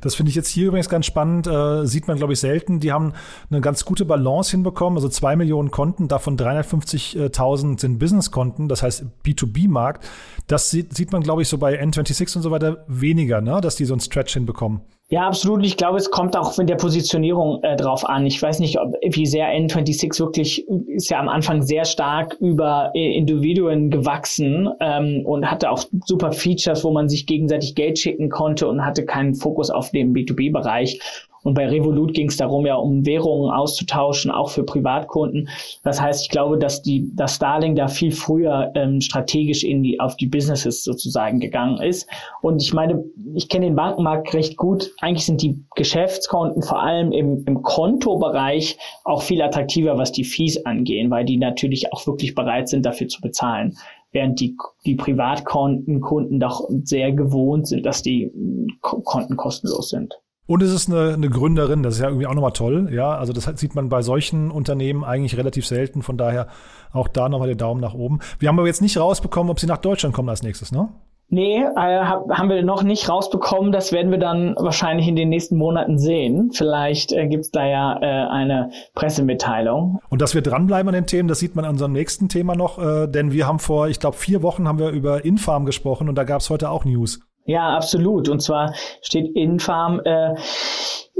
Das 0.00 0.14
finde 0.14 0.30
ich 0.30 0.36
jetzt 0.36 0.48
hier 0.48 0.68
übrigens 0.68 0.88
ganz 0.88 1.06
spannend. 1.06 1.46
Äh, 1.46 1.86
sieht 1.86 2.08
man, 2.08 2.16
glaube 2.16 2.32
ich, 2.32 2.40
selten. 2.40 2.80
Die 2.80 2.92
haben 2.92 3.12
eine 3.50 3.60
ganz 3.60 3.84
gute 3.84 4.04
Balance 4.04 4.50
hinbekommen. 4.50 4.96
Also 4.96 5.08
zwei 5.08 5.36
Millionen 5.36 5.70
Konten, 5.70 6.08
davon 6.08 6.36
350.000 6.36 7.80
sind 7.80 7.98
Business-Konten, 7.98 8.68
das 8.68 8.82
heißt 8.82 9.04
B2B-Markt. 9.24 10.04
Das 10.46 10.70
sieht, 10.70 10.96
sieht 10.96 11.12
man, 11.12 11.22
glaube 11.22 11.42
ich, 11.42 11.48
so 11.48 11.58
bei 11.58 11.80
N26 11.80 12.36
und 12.36 12.42
so 12.42 12.50
weiter 12.50 12.84
weniger, 12.88 13.40
ne? 13.40 13.60
dass 13.60 13.76
die 13.76 13.84
so 13.84 13.94
einen 13.94 14.00
Stretch 14.00 14.34
hinbekommen. 14.34 14.80
Ja, 15.12 15.26
absolut. 15.26 15.66
Ich 15.66 15.76
glaube, 15.76 15.98
es 15.98 16.12
kommt 16.12 16.36
auch 16.36 16.56
in 16.60 16.68
der 16.68 16.76
Positionierung 16.76 17.64
äh, 17.64 17.74
drauf 17.74 18.08
an. 18.08 18.26
Ich 18.26 18.40
weiß 18.40 18.60
nicht, 18.60 18.78
ob, 18.78 18.94
wie 19.02 19.26
sehr 19.26 19.48
N26 19.48 20.20
wirklich 20.20 20.68
ist 20.68 21.10
ja 21.10 21.18
am 21.18 21.28
Anfang 21.28 21.62
sehr 21.62 21.84
stark 21.84 22.36
über 22.38 22.92
äh, 22.94 23.16
Individuen 23.16 23.90
gewachsen 23.90 24.68
ähm, 24.78 25.26
und 25.26 25.50
hatte 25.50 25.72
auch 25.72 25.82
super 26.06 26.30
Features, 26.30 26.84
wo 26.84 26.92
man 26.92 27.08
sich 27.08 27.26
gegenseitig 27.26 27.74
Geld 27.74 27.98
schicken 27.98 28.30
konnte 28.30 28.68
und 28.68 28.84
hatte 28.84 29.04
keinen 29.04 29.34
Fokus 29.34 29.68
auf 29.70 29.90
den 29.90 30.14
B2B-Bereich. 30.14 31.00
Und 31.42 31.54
bei 31.54 31.68
Revolut 31.68 32.14
ging 32.14 32.28
es 32.28 32.36
darum, 32.36 32.66
ja, 32.66 32.74
um 32.74 33.06
Währungen 33.06 33.50
auszutauschen, 33.50 34.30
auch 34.30 34.50
für 34.50 34.64
Privatkunden. 34.64 35.48
Das 35.82 36.00
heißt, 36.00 36.22
ich 36.22 36.28
glaube, 36.28 36.58
dass 36.58 36.82
die, 36.82 37.10
dass 37.14 37.36
Starling 37.36 37.74
da 37.74 37.88
viel 37.88 38.12
früher 38.12 38.70
ähm, 38.74 39.00
strategisch 39.00 39.64
in 39.64 39.82
die, 39.82 40.00
auf 40.00 40.16
die 40.16 40.26
Businesses 40.26 40.84
sozusagen 40.84 41.40
gegangen 41.40 41.80
ist. 41.80 42.08
Und 42.42 42.62
ich 42.62 42.72
meine, 42.72 43.04
ich 43.34 43.48
kenne 43.48 43.66
den 43.66 43.76
Bankenmarkt 43.76 44.34
recht 44.34 44.56
gut. 44.56 44.92
Eigentlich 45.00 45.26
sind 45.26 45.42
die 45.42 45.64
Geschäftskonten 45.76 46.62
vor 46.62 46.82
allem 46.82 47.12
im, 47.12 47.44
im 47.46 47.62
Kontobereich 47.62 48.78
auch 49.04 49.22
viel 49.22 49.42
attraktiver, 49.42 49.96
was 49.98 50.12
die 50.12 50.24
Fees 50.24 50.64
angehen, 50.66 51.10
weil 51.10 51.24
die 51.24 51.36
natürlich 51.36 51.92
auch 51.92 52.06
wirklich 52.06 52.34
bereit 52.34 52.68
sind, 52.68 52.84
dafür 52.84 53.08
zu 53.08 53.20
bezahlen 53.20 53.76
während 54.12 54.40
die, 54.40 54.56
die 54.84 54.96
Privatkontenkunden 54.96 56.40
doch 56.40 56.68
sehr 56.82 57.12
gewohnt 57.12 57.68
sind, 57.68 57.86
dass 57.86 58.02
die 58.02 58.32
Konten 58.80 59.36
kostenlos 59.36 59.90
sind. 59.90 60.18
Und 60.50 60.64
es 60.64 60.72
ist 60.72 60.90
eine, 60.90 61.14
eine 61.14 61.30
Gründerin, 61.30 61.84
das 61.84 61.94
ist 61.94 62.00
ja 62.00 62.08
irgendwie 62.08 62.26
auch 62.26 62.34
nochmal 62.34 62.50
toll. 62.50 62.90
Ja, 62.92 63.16
also 63.16 63.32
das 63.32 63.44
sieht 63.54 63.76
man 63.76 63.88
bei 63.88 64.02
solchen 64.02 64.50
Unternehmen 64.50 65.04
eigentlich 65.04 65.36
relativ 65.36 65.64
selten. 65.64 66.02
Von 66.02 66.16
daher 66.16 66.48
auch 66.92 67.06
da 67.06 67.28
nochmal 67.28 67.46
den 67.46 67.56
Daumen 67.56 67.80
nach 67.80 67.94
oben. 67.94 68.18
Wir 68.40 68.48
haben 68.48 68.58
aber 68.58 68.66
jetzt 68.66 68.82
nicht 68.82 68.98
rausbekommen, 68.98 69.48
ob 69.48 69.60
sie 69.60 69.68
nach 69.68 69.78
Deutschland 69.78 70.12
kommen 70.12 70.28
als 70.28 70.42
nächstes, 70.42 70.72
ne? 70.72 70.88
Nee, 71.28 71.58
äh, 71.58 72.00
haben 72.00 72.48
wir 72.48 72.64
noch 72.64 72.82
nicht 72.82 73.08
rausbekommen. 73.08 73.70
Das 73.70 73.92
werden 73.92 74.10
wir 74.10 74.18
dann 74.18 74.56
wahrscheinlich 74.58 75.06
in 75.06 75.14
den 75.14 75.28
nächsten 75.28 75.56
Monaten 75.56 75.98
sehen. 75.98 76.50
Vielleicht 76.52 77.12
äh, 77.12 77.28
gibt's 77.28 77.52
da 77.52 77.64
ja 77.64 77.96
äh, 78.02 78.28
eine 78.28 78.72
Pressemitteilung. 78.96 80.00
Und 80.08 80.20
dass 80.20 80.34
wir 80.34 80.42
dranbleiben 80.42 80.88
an 80.88 80.94
den 80.94 81.06
Themen, 81.06 81.28
das 81.28 81.38
sieht 81.38 81.54
man 81.54 81.64
an 81.64 81.70
unserem 81.70 81.92
nächsten 81.92 82.28
Thema 82.28 82.56
noch. 82.56 82.80
Äh, 82.80 83.06
denn 83.06 83.30
wir 83.30 83.46
haben 83.46 83.60
vor, 83.60 83.86
ich 83.86 84.00
glaube, 84.00 84.16
vier 84.16 84.42
Wochen 84.42 84.66
haben 84.66 84.80
wir 84.80 84.88
über 84.88 85.24
Infarm 85.24 85.64
gesprochen 85.64 86.08
und 86.08 86.16
da 86.16 86.24
gab's 86.24 86.50
heute 86.50 86.70
auch 86.70 86.84
News. 86.84 87.20
Ja, 87.44 87.76
absolut. 87.76 88.28
Und 88.28 88.40
zwar 88.40 88.74
steht 89.02 89.34
Infarm 89.34 90.00
äh, 90.04 90.34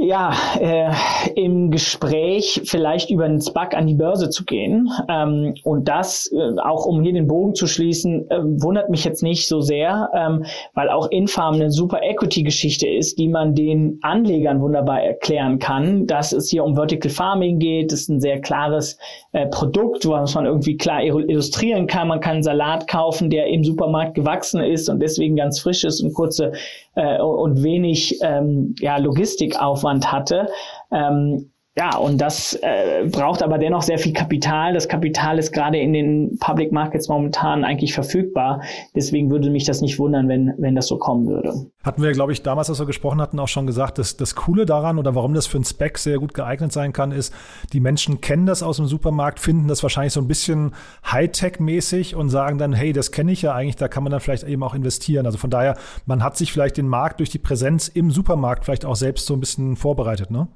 ja, 0.03 0.33
äh, 0.59 0.91
im 1.35 1.71
Gespräch 1.71 2.63
vielleicht 2.65 3.11
über 3.11 3.25
einen 3.25 3.41
SPAC 3.41 3.77
an 3.77 3.87
die 3.87 3.95
Börse 3.95 4.31
zu 4.31 4.45
gehen. 4.45 4.89
Ähm, 5.11 5.55
und 5.63 5.89
das, 5.89 6.33
äh, 6.33 6.59
auch 6.59 6.87
um 6.87 7.03
hier 7.03 7.13
den 7.13 7.27
Bogen 7.27 7.55
zu 7.55 7.67
schließen, 7.67 8.31
äh, 8.31 8.39
wundert 8.63 8.89
mich 8.89 9.05
jetzt 9.05 9.23
nicht 9.23 9.47
so 9.47 9.61
sehr, 9.61 10.09
ähm, 10.15 10.47
weil 10.73 10.89
auch 10.89 11.11
Infarm 11.11 11.57
eine 11.57 11.71
super 11.71 12.01
Equity-Geschichte 12.03 12.89
ist, 12.89 13.19
die 13.19 13.29
man 13.29 13.55
den 13.55 13.99
Anlegern 14.01 14.63
wunderbar 14.63 15.03
erklären 15.03 15.59
kann, 15.59 16.07
dass 16.07 16.33
es 16.33 16.49
hier 16.49 16.65
um 16.65 16.77
Vertical 16.77 17.11
Farming 17.11 17.59
geht. 17.59 17.93
Das 17.93 18.01
ist 18.01 18.09
ein 18.09 18.21
sehr 18.21 18.41
klares 18.41 18.97
äh, 19.33 19.49
Produkt, 19.49 20.09
was 20.09 20.35
man 20.35 20.47
irgendwie 20.47 20.79
klar 20.79 21.03
illustrieren 21.03 21.87
kann. 21.87 22.09
Man 22.09 22.21
kann 22.21 22.37
einen 22.37 22.43
Salat 22.43 22.89
kaufen, 22.89 23.29
der 23.29 23.49
im 23.49 23.65
Supermarkt 23.65 24.15
gewachsen 24.15 24.63
ist 24.63 24.89
und 24.89 25.01
deswegen 25.01 25.37
ganz 25.37 25.61
frisch 25.61 25.85
ist 25.85 26.01
und 26.01 26.15
kurze 26.15 26.53
äh, 26.95 27.21
und 27.21 27.63
wenig 27.63 28.19
ähm, 28.23 28.75
ja, 28.81 28.97
Logistikaufwand 28.97 29.90
hatte. 29.99 30.49
Ähm, 30.91 31.53
ja, 31.81 31.97
und 31.97 32.21
das 32.21 32.53
äh, 32.61 33.07
braucht 33.11 33.43
aber 33.43 33.57
dennoch 33.57 33.81
sehr 33.81 33.99
viel 33.99 34.13
Kapital. 34.13 34.75
Das 34.75 34.87
Kapital 34.87 35.39
ist 35.39 35.51
gerade 35.51 35.79
in 35.79 35.95
den 35.95 36.37
Public 36.39 36.73
Markets 36.73 37.09
momentan 37.09 37.65
eigentlich 37.65 37.95
verfügbar. 37.95 38.61
Deswegen 38.95 39.31
würde 39.31 39.49
mich 39.49 39.65
das 39.65 39.81
nicht 39.81 39.99
wundern, 39.99 40.29
wenn, 40.29 40.53
wenn 40.59 40.75
das 40.75 40.89
so 40.89 40.99
kommen 40.99 41.27
würde. 41.27 41.71
Hatten 41.83 42.03
wir, 42.03 42.13
glaube 42.13 42.33
ich, 42.33 42.43
damals, 42.43 42.69
als 42.69 42.81
wir 42.81 42.87
gesprochen 42.87 43.19
hatten, 43.19 43.39
auch 43.39 43.49
schon 43.49 43.67
gesagt, 43.67 43.97
dass 43.97 44.19
das 44.19 44.35
Coole 44.35 44.67
daran 44.67 44.99
oder 44.99 45.15
warum 45.15 45.33
das 45.33 45.47
für 45.47 45.57
ein 45.57 45.65
Spec 45.65 45.97
sehr 45.97 46.19
gut 46.19 46.35
geeignet 46.35 46.71
sein 46.71 46.93
kann, 46.93 47.13
ist, 47.13 47.33
die 47.73 47.81
Menschen 47.81 48.21
kennen 48.21 48.45
das 48.45 48.63
aus 48.63 48.77
dem 48.77 48.85
Supermarkt, 48.85 49.41
finden 49.41 49.67
das 49.67 49.83
wahrscheinlich 49.83 50.13
so 50.13 50.21
ein 50.21 50.29
bisschen 50.29 50.75
Hightech-mäßig 51.11 52.15
und 52.15 52.29
sagen 52.29 52.59
dann, 52.59 52.75
hey, 52.75 52.93
das 52.93 53.11
kenne 53.11 53.33
ich 53.33 53.41
ja 53.41 53.55
eigentlich, 53.55 53.77
da 53.77 53.89
kann 53.89 54.03
man 54.03 54.11
dann 54.11 54.21
vielleicht 54.21 54.45
eben 54.45 54.63
auch 54.63 54.75
investieren. 54.75 55.25
Also 55.25 55.39
von 55.39 55.49
daher, 55.49 55.79
man 56.05 56.23
hat 56.23 56.37
sich 56.37 56.53
vielleicht 56.53 56.77
den 56.77 56.89
Markt 56.89 57.21
durch 57.21 57.31
die 57.31 57.39
Präsenz 57.39 57.89
im 57.89 58.11
Supermarkt 58.11 58.67
vielleicht 58.67 58.85
auch 58.85 58.97
selbst 58.97 59.25
so 59.25 59.33
ein 59.33 59.41
bisschen 59.41 59.77
vorbereitet, 59.77 60.31
ne? 60.31 60.49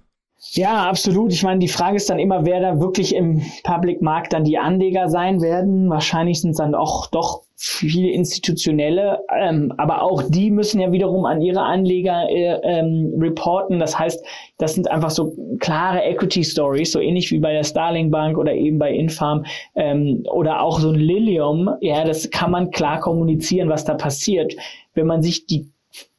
Ja, 0.53 0.89
absolut. 0.89 1.33
Ich 1.33 1.43
meine, 1.43 1.59
die 1.59 1.69
Frage 1.69 1.97
ist 1.97 2.09
dann 2.11 2.19
immer, 2.19 2.45
wer 2.45 2.61
da 2.61 2.81
wirklich 2.81 3.15
im 3.15 3.43
Public 3.65 4.03
Markt 4.03 4.33
dann 4.33 4.45
die 4.45 4.59
Anleger 4.59 5.09
sein 5.09 5.41
werden. 5.41 5.91
Wahrscheinlich 5.91 6.41
sind 6.41 6.51
es 6.51 6.59
dann 6.59 6.75
auch 6.75 7.07
doch 7.09 7.43
viele 7.57 8.11
institutionelle, 8.11 9.21
ähm, 9.35 9.73
aber 9.79 10.03
auch 10.03 10.23
die 10.29 10.51
müssen 10.51 10.81
ja 10.81 10.93
wiederum 10.93 11.25
an 11.25 11.41
ihre 11.41 11.63
Anleger 11.63 12.29
äh, 12.29 12.59
ähm, 12.63 13.15
reporten. 13.19 13.79
Das 13.79 13.99
heißt, 13.99 14.25
das 14.59 14.75
sind 14.75 14.91
einfach 14.91 15.11
so 15.11 15.35
klare 15.61 16.03
Equity 16.03 16.45
Stories, 16.45 16.93
so 16.93 17.01
ähnlich 17.01 17.31
wie 17.31 17.39
bei 17.39 17.53
der 17.53 17.65
Starling 17.65 18.11
Bank 18.11 18.37
oder 18.37 18.53
eben 18.53 18.79
bei 18.79 18.93
Infarm 18.93 19.45
ähm, 19.77 20.25
oder 20.31 20.61
auch 20.61 20.79
so 20.79 20.91
ein 20.91 20.99
Lilium. 20.99 21.71
Ja, 21.81 22.05
das 22.05 22.31
kann 22.31 22.51
man 22.51 22.71
klar 22.71 23.01
kommunizieren, 23.01 23.69
was 23.69 23.85
da 23.85 23.95
passiert. 23.95 24.55
Wenn 24.95 25.07
man 25.07 25.23
sich 25.23 25.47
die 25.47 25.69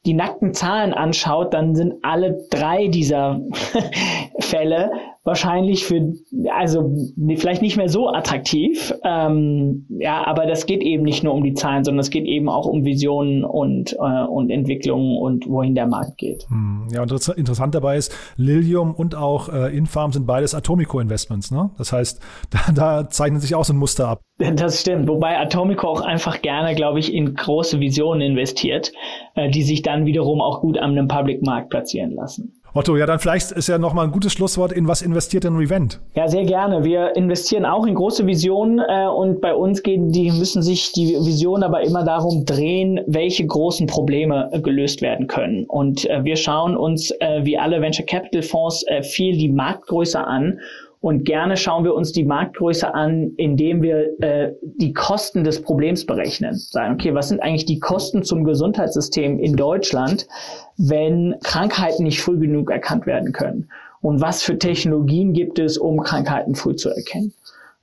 die 0.06 0.14
nackten 0.14 0.54
Zahlen 0.54 0.94
anschaut, 0.94 1.54
dann 1.54 1.76
sind 1.76 2.04
alle 2.04 2.46
drei 2.50 2.88
dieser 2.88 3.40
Fälle 4.40 4.92
wahrscheinlich 5.26 5.86
für, 5.86 6.14
also 6.54 6.94
vielleicht 7.36 7.64
nicht 7.64 7.78
mehr 7.78 7.90
so 7.90 8.10
attraktiv. 8.10 8.94
Ähm, 9.04 9.88
ja, 9.90 10.26
aber 10.26 10.46
das 10.46 10.68
geht 10.68 10.84
eben 10.84 11.04
nicht 11.04 11.24
nur 11.24 11.34
um 11.34 11.44
die 11.44 11.56
Zahlen, 11.56 11.84
sondern 11.84 12.00
es 12.00 12.12
geht 12.12 12.26
eben 12.26 12.48
auch 12.48 12.68
um 12.68 12.86
Visionen 12.86 13.44
und, 13.44 13.94
äh, 13.94 14.26
und 14.26 14.52
Entwicklungen 14.52 15.18
und 15.18 15.50
wohin 15.50 15.74
der 15.74 15.88
Markt 15.88 16.18
geht. 16.18 16.46
Hm, 16.50 16.88
ja, 16.94 17.02
und 17.02 17.12
interessant 17.12 17.74
dabei 17.74 17.98
ist, 17.98 18.16
Lilium 18.38 18.94
und 18.94 19.16
auch 19.16 19.50
äh, 19.50 19.76
Infarm 19.76 20.12
sind 20.12 20.28
beides 20.28 20.54
Atomico 20.54 21.00
Investments. 21.00 21.50
Ne? 21.50 21.72
Das 21.80 21.92
heißt, 21.92 22.22
da, 22.52 22.72
da 22.72 23.10
zeichnet 23.10 23.42
sich 23.42 23.56
auch 23.56 23.66
so 23.66 23.74
ein 23.74 23.78
Muster 23.78 24.08
ab. 24.08 24.22
Das 24.38 24.82
stimmt, 24.82 25.08
wobei 25.08 25.40
Atomico 25.40 25.88
auch 25.88 26.02
einfach 26.02 26.42
gerne, 26.44 26.76
glaube 26.76 27.00
ich, 27.00 27.12
in 27.12 27.34
große 27.34 27.80
Visionen 27.80 28.22
investiert, 28.22 28.92
äh, 29.34 29.50
die 29.50 29.64
sich 29.64 29.82
dann 29.82 30.06
wiederum 30.06 30.40
auch 30.40 30.62
gut 30.62 30.78
an 30.78 30.92
einem 30.92 31.08
Public 31.08 31.42
Markt 31.42 31.70
platzieren 31.72 32.12
lassen. 32.12 32.55
Otto, 32.78 32.98
ja, 32.98 33.06
dann 33.06 33.20
vielleicht 33.20 33.54
ist 33.54 33.70
ja 33.70 33.78
nochmal 33.78 34.06
ein 34.06 34.12
gutes 34.12 34.34
Schlusswort. 34.34 34.74
In 34.74 34.86
was 34.86 35.02
investiert 35.02 35.46
denn 35.46 35.56
Revent? 35.56 36.02
Ja, 36.14 36.28
sehr 36.28 36.44
gerne. 36.44 36.84
Wir 36.84 37.16
investieren 37.16 37.66
auch 37.66 37.86
in 37.86 37.96
große 37.96 38.28
Visionen 38.28 38.80
äh, 38.80 39.08
und 39.08 39.40
bei 39.40 39.56
uns 39.56 39.82
gehen 39.82 40.12
die, 40.12 40.30
müssen 40.30 40.62
sich 40.62 40.92
die 40.92 41.16
Visionen 41.16 41.64
aber 41.64 41.84
immer 41.84 42.04
darum 42.04 42.44
drehen, 42.44 43.00
welche 43.08 43.48
großen 43.48 43.88
Probleme 43.88 44.50
äh, 44.52 44.60
gelöst 44.60 45.02
werden 45.02 45.28
können. 45.28 45.64
Und 45.68 46.10
äh, 46.10 46.26
wir 46.26 46.36
schauen 46.36 46.76
uns, 46.76 47.12
äh, 47.22 47.46
wie 47.46 47.58
alle 47.58 47.82
Venture 47.82 48.06
Capital 48.06 48.42
Fonds, 48.42 48.84
äh, 48.88 49.04
viel 49.04 49.38
die 49.38 49.48
Marktgröße 49.50 50.20
an 50.20 50.60
und 51.06 51.24
gerne 51.24 51.56
schauen 51.56 51.84
wir 51.84 51.94
uns 51.94 52.14
die 52.14 52.26
Marktgröße 52.26 52.92
an, 52.92 53.34
indem 53.38 53.84
wir 53.84 54.20
äh, 54.24 54.54
die 54.64 54.92
Kosten 54.92 55.44
des 55.44 55.62
Problems 55.62 56.04
berechnen. 56.08 56.56
Sagen, 56.56 56.96
okay, 56.96 57.14
was 57.14 57.28
sind 57.28 57.44
eigentlich 57.44 57.66
die 57.66 57.78
Kosten 57.78 58.24
zum 58.24 58.44
Gesundheitssystem 58.44 59.38
in 59.38 59.56
Deutschland, 59.56 60.28
wenn 60.78 61.36
Krankheiten 61.44 62.06
nicht 62.06 62.22
früh 62.22 62.40
genug 62.40 62.72
erkannt 62.72 63.06
werden 63.06 63.34
können? 63.34 63.70
Und 64.02 64.20
was 64.20 64.42
für 64.42 64.58
Technologien 64.58 65.34
gibt 65.34 65.60
es, 65.60 65.78
um 65.78 66.00
Krankheiten 66.00 66.56
früh 66.56 66.76
zu 66.76 66.90
erkennen? 66.90 67.34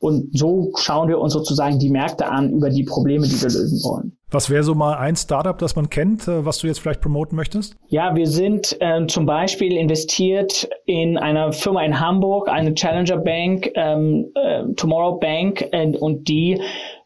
Und 0.01 0.37
so 0.37 0.73
schauen 0.77 1.09
wir 1.09 1.21
uns 1.21 1.33
sozusagen 1.33 1.79
die 1.79 1.91
Märkte 1.91 2.29
an 2.29 2.51
über 2.51 2.71
die 2.71 2.83
Probleme, 2.83 3.25
die 3.25 3.41
wir 3.41 3.51
lösen 3.51 3.85
wollen. 3.85 4.17
Was 4.33 4.49
wäre 4.49 4.63
so 4.63 4.75
mal 4.75 4.95
ein 4.95 5.15
Startup, 5.15 5.59
das 5.59 5.77
man 5.77 5.91
kennt, 5.91 6.27
äh, 6.27 6.47
was 6.47 6.59
du 6.59 6.67
jetzt 6.67 6.81
vielleicht 6.81 7.03
promoten 7.03 7.37
möchtest? 7.37 7.77
Ja, 7.89 8.17
wir 8.17 8.27
sind 8.27 8.75
äh, 8.81 9.07
zum 9.07 9.27
Beispiel 9.27 9.77
investiert 9.77 10.69
in 10.87 11.19
einer 11.19 11.53
Firma 11.53 11.83
in 11.83 12.01
Hamburg, 12.01 12.49
eine 12.49 12.73
Challenger 12.75 13.19
Bank, 13.19 13.71
ähm, 13.75 14.33
äh, 14.35 14.65
Tomorrow 14.75 15.19
Bank, 15.21 15.69
äh, 15.73 15.95
und 15.99 16.29
die 16.29 16.59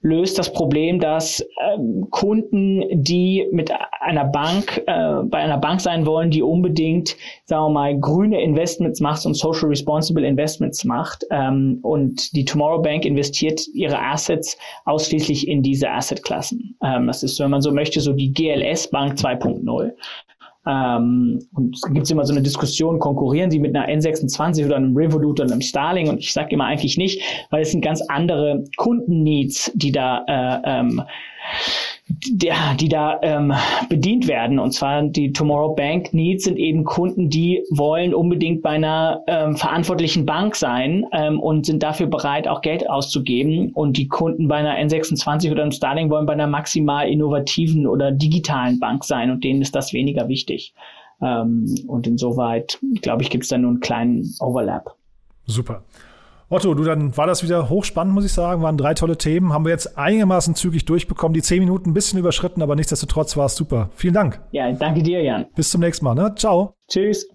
löst 0.02 0.38
das 0.38 0.52
Problem, 0.52 1.00
dass 1.00 1.44
ähm, 1.60 2.06
Kunden, 2.10 2.84
die 2.92 3.44
mit 3.50 3.72
einer 4.00 4.24
Bank, 4.24 4.82
äh, 4.86 5.22
bei 5.24 5.38
einer 5.38 5.58
Bank 5.58 5.80
sein 5.80 6.06
wollen, 6.06 6.30
die 6.30 6.42
unbedingt, 6.42 7.16
sagen 7.44 7.64
wir 7.64 7.70
mal, 7.70 7.98
grüne 7.98 8.40
Investments 8.40 9.00
macht 9.00 9.26
und 9.26 9.34
social 9.34 9.68
responsible 9.68 10.24
Investments 10.24 10.84
macht, 10.84 11.24
ähm, 11.30 11.80
und 11.82 12.36
die 12.36 12.44
Tomorrow 12.44 12.80
Bank 12.80 13.04
investiert 13.04 13.66
ihre 13.74 13.98
Assets 14.00 14.56
ausschließlich 14.84 15.48
in 15.48 15.62
diese 15.62 15.90
Assetklassen. 15.90 16.76
Ähm, 16.84 17.08
das 17.22 17.33
ist, 17.33 17.40
wenn 17.40 17.50
man 17.50 17.62
so 17.62 17.72
möchte, 17.72 18.00
so 18.00 18.12
die 18.12 18.33
GLS 18.33 18.90
Bank 18.90 19.14
2.0. 19.14 19.92
Ähm, 20.68 21.46
und 21.55 21.76
es 21.76 21.83
gibt 21.92 22.11
immer 22.11 22.24
so 22.24 22.33
eine 22.33 22.42
Diskussion, 22.42 22.98
konkurrieren 22.98 23.50
sie 23.50 23.61
mit 23.61 23.74
einer 23.74 23.88
N26 23.88 24.66
oder 24.66 24.76
einem 24.76 24.96
Revolut 24.96 25.40
oder 25.40 25.52
einem 25.52 25.61
Starling? 25.61 26.09
Und 26.09 26.18
ich 26.18 26.33
sage 26.33 26.50
immer 26.50 26.64
eigentlich 26.64 26.98
nicht, 26.98 27.22
weil 27.50 27.62
es 27.62 27.70
sind 27.70 27.83
ganz 27.83 28.02
andere 28.09 28.64
Kundenneeds, 28.76 29.70
die 29.74 29.92
da 29.92 30.24
äh, 30.26 30.61
ähm, 30.64 31.02
die, 32.09 32.53
die 32.81 32.88
da 32.88 33.19
ähm, 33.23 33.53
bedient 33.88 34.29
werden. 34.29 34.59
Und 34.59 34.73
zwar 34.73 35.03
die 35.03 35.33
Tomorrow 35.33 35.75
Bank 35.75 36.14
Needs 36.14 36.45
sind 36.45 36.57
eben 36.57 36.85
Kunden, 36.85 37.31
die 37.31 37.64
wollen 37.71 38.14
unbedingt 38.14 38.62
bei 38.62 38.71
einer 38.71 39.23
ähm, 39.27 39.57
verantwortlichen 39.57 40.25
Bank 40.25 40.55
sein 40.55 41.05
ähm, 41.12 41.40
und 41.40 41.66
sind 41.66 41.83
dafür 41.83 42.07
bereit, 42.07 42.47
auch 42.47 42.61
Geld 42.61 42.88
auszugeben. 42.88 43.73
Und 43.73 43.97
die 43.97 44.07
Kunden 44.07 44.47
bei 44.47 44.57
einer 44.57 44.79
N26 44.79 45.51
oder 45.51 45.62
einem 45.62 45.73
Starling 45.73 46.09
wollen 46.11 46.27
bei 46.27 46.35
einer 46.35 46.47
maximal 46.47 47.09
innovativen 47.09 47.87
oder 47.87 48.12
digitalen 48.12 48.79
Bank 48.79 49.05
sein 49.05 49.31
und 49.31 49.42
denen 49.42 49.61
ist 49.61 49.75
das 49.75 49.92
weniger 49.92 50.29
wichtig. 50.29 50.75
Ähm, 51.21 51.75
und 51.88 52.07
insoweit, 52.07 52.79
glaube 53.03 53.23
ich, 53.23 53.31
gibt 53.31 53.45
es 53.45 53.51
da 53.51 53.59
nur 53.59 53.71
einen 53.71 53.81
kleinen 53.81 54.33
Overlap. 54.38 54.95
Super. 55.47 55.83
Otto, 56.48 56.74
du, 56.74 56.85
dann 56.85 57.16
war 57.16 57.26
das 57.26 57.42
wieder 57.42 57.68
hochspannend, 57.68 58.14
muss 58.14 58.24
ich 58.24 58.32
sagen. 58.32 58.62
Waren 58.62 58.76
drei 58.76 58.94
tolle 58.94 59.18
Themen. 59.18 59.52
Haben 59.52 59.64
wir 59.64 59.72
jetzt 59.72 59.98
einigermaßen 59.98 60.54
zügig 60.54 60.85
durchbekommen. 60.85 61.35
Die 61.35 61.42
zehn 61.42 61.59
Minuten 61.59 61.90
ein 61.90 61.94
bisschen 61.94 62.20
überschritten, 62.20 62.62
aber 62.62 62.76
nichtsdestotrotz 62.76 63.37
war 63.37 63.46
es 63.46 63.56
super. 63.56 63.90
Vielen 63.96 64.14
Dank. 64.14 64.40
Ja, 64.52 64.70
danke 64.72 65.02
dir, 65.02 65.22
Jan. 65.22 65.46
Bis 65.56 65.70
zum 65.70 65.80
nächsten 65.80 66.04
Mal. 66.04 66.14
Ne? 66.14 66.35
Ciao. 66.37 66.74
Tschüss. 66.88 67.28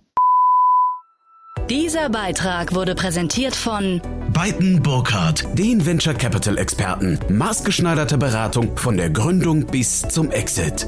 Dieser 1.69 2.09
Beitrag 2.09 2.73
wurde 2.73 2.95
präsentiert 2.95 3.55
von 3.55 4.01
Beiten 4.33 4.81
Burkhardt, 4.81 5.45
den 5.57 5.85
Venture 5.85 6.13
Capital 6.13 6.57
Experten. 6.57 7.19
Maßgeschneiderte 7.29 8.17
Beratung 8.17 8.77
von 8.77 8.95
der 8.95 9.09
Gründung 9.09 9.65
bis 9.65 10.01
zum 10.03 10.31
Exit. 10.31 10.87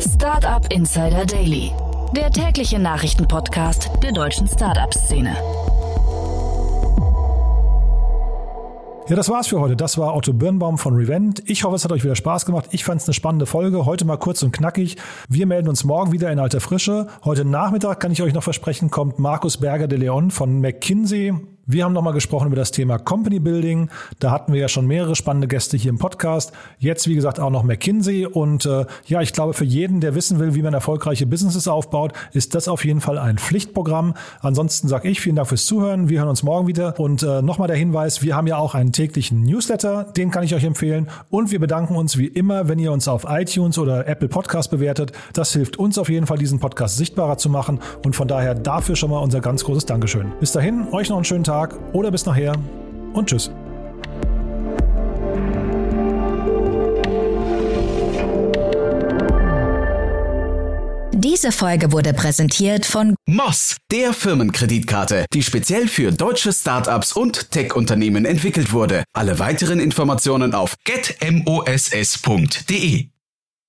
Startup 0.00 0.66
Insider 0.72 1.24
Daily 1.24 1.72
der 2.14 2.30
tägliche 2.30 2.78
Nachrichtenpodcast 2.78 3.90
der 4.02 4.12
deutschen 4.12 4.48
Startup-Szene. 4.48 5.36
Ja, 9.08 9.16
das 9.16 9.28
war's 9.28 9.48
für 9.48 9.60
heute. 9.60 9.76
Das 9.76 9.98
war 9.98 10.14
Otto 10.14 10.32
Birnbaum 10.32 10.78
von 10.78 10.94
Revent. 10.94 11.42
Ich 11.46 11.64
hoffe, 11.64 11.76
es 11.76 11.84
hat 11.84 11.92
euch 11.92 12.04
wieder 12.04 12.14
Spaß 12.14 12.46
gemacht. 12.46 12.66
Ich 12.70 12.84
fand 12.84 13.00
es 13.00 13.08
eine 13.08 13.14
spannende 13.14 13.46
Folge. 13.46 13.84
Heute 13.84 14.04
mal 14.04 14.16
kurz 14.16 14.42
und 14.42 14.52
knackig. 14.52 14.96
Wir 15.28 15.46
melden 15.46 15.68
uns 15.68 15.84
morgen 15.84 16.12
wieder 16.12 16.30
in 16.30 16.38
alter 16.38 16.60
Frische. 16.60 17.08
Heute 17.24 17.44
Nachmittag 17.44 18.00
kann 18.00 18.12
ich 18.12 18.22
euch 18.22 18.34
noch 18.34 18.44
versprechen, 18.44 18.90
kommt 18.90 19.18
Markus 19.18 19.56
Berger 19.56 19.88
de 19.88 19.98
Leon 19.98 20.30
von 20.30 20.60
McKinsey 20.60 21.34
wir 21.66 21.84
haben 21.84 21.92
nochmal 21.92 22.12
gesprochen 22.12 22.48
über 22.48 22.56
das 22.56 22.70
Thema 22.70 22.98
Company 22.98 23.38
Building. 23.38 23.90
Da 24.18 24.30
hatten 24.30 24.52
wir 24.52 24.60
ja 24.60 24.68
schon 24.68 24.86
mehrere 24.86 25.14
spannende 25.14 25.46
Gäste 25.46 25.76
hier 25.76 25.90
im 25.90 25.98
Podcast. 25.98 26.52
Jetzt, 26.78 27.06
wie 27.06 27.14
gesagt, 27.14 27.38
auch 27.38 27.50
noch 27.50 27.62
McKinsey. 27.62 28.26
Und 28.26 28.66
äh, 28.66 28.86
ja, 29.06 29.20
ich 29.20 29.32
glaube, 29.32 29.54
für 29.54 29.64
jeden, 29.64 30.00
der 30.00 30.14
wissen 30.14 30.38
will, 30.38 30.54
wie 30.54 30.62
man 30.62 30.74
erfolgreiche 30.74 31.26
Businesses 31.26 31.68
aufbaut, 31.68 32.12
ist 32.32 32.54
das 32.54 32.66
auf 32.66 32.84
jeden 32.84 33.00
Fall 33.00 33.18
ein 33.18 33.38
Pflichtprogramm. 33.38 34.14
Ansonsten 34.40 34.88
sage 34.88 35.08
ich 35.08 35.20
vielen 35.20 35.36
Dank 35.36 35.48
fürs 35.48 35.66
Zuhören. 35.66 36.08
Wir 36.08 36.20
hören 36.20 36.28
uns 36.28 36.42
morgen 36.42 36.66
wieder. 36.66 36.98
Und 36.98 37.22
äh, 37.22 37.42
nochmal 37.42 37.68
der 37.68 37.76
Hinweis, 37.76 38.22
wir 38.22 38.34
haben 38.34 38.46
ja 38.46 38.56
auch 38.56 38.74
einen 38.74 38.92
täglichen 38.92 39.42
Newsletter. 39.42 40.04
Den 40.04 40.30
kann 40.30 40.42
ich 40.42 40.54
euch 40.54 40.64
empfehlen. 40.64 41.08
Und 41.28 41.52
wir 41.52 41.60
bedanken 41.60 41.94
uns 41.94 42.18
wie 42.18 42.26
immer, 42.26 42.68
wenn 42.68 42.78
ihr 42.78 42.90
uns 42.90 43.06
auf 43.06 43.26
iTunes 43.28 43.78
oder 43.78 44.08
Apple 44.08 44.28
Podcast 44.28 44.70
bewertet. 44.70 45.12
Das 45.34 45.52
hilft 45.52 45.78
uns 45.78 45.98
auf 45.98 46.08
jeden 46.08 46.26
Fall, 46.26 46.38
diesen 46.38 46.58
Podcast 46.58 46.96
sichtbarer 46.96 47.38
zu 47.38 47.48
machen. 47.48 47.80
Und 48.04 48.16
von 48.16 48.26
daher 48.26 48.54
dafür 48.54 48.96
schon 48.96 49.10
mal 49.10 49.18
unser 49.18 49.40
ganz 49.40 49.62
großes 49.62 49.86
Dankeschön. 49.86 50.32
Bis 50.40 50.52
dahin, 50.52 50.88
euch 50.92 51.10
noch 51.10 51.16
einen 51.16 51.24
schönen 51.24 51.44
Tag. 51.44 51.49
Tag 51.50 51.74
oder 51.92 52.12
bis 52.12 52.24
nachher 52.26 52.54
und 53.12 53.28
tschüss. 53.28 53.50
Diese 61.12 61.50
Folge 61.50 61.90
wurde 61.90 62.14
präsentiert 62.14 62.86
von 62.86 63.16
Moss, 63.26 63.78
der 63.90 64.12
Firmenkreditkarte, 64.12 65.26
die 65.32 65.42
speziell 65.42 65.88
für 65.88 66.12
deutsche 66.12 66.52
Startups 66.52 67.14
und 67.14 67.50
Tech-Unternehmen 67.50 68.24
entwickelt 68.26 68.72
wurde. 68.72 69.02
Alle 69.12 69.40
weiteren 69.40 69.80
Informationen 69.80 70.54
auf 70.54 70.76
getmoss.de. 70.84 71.50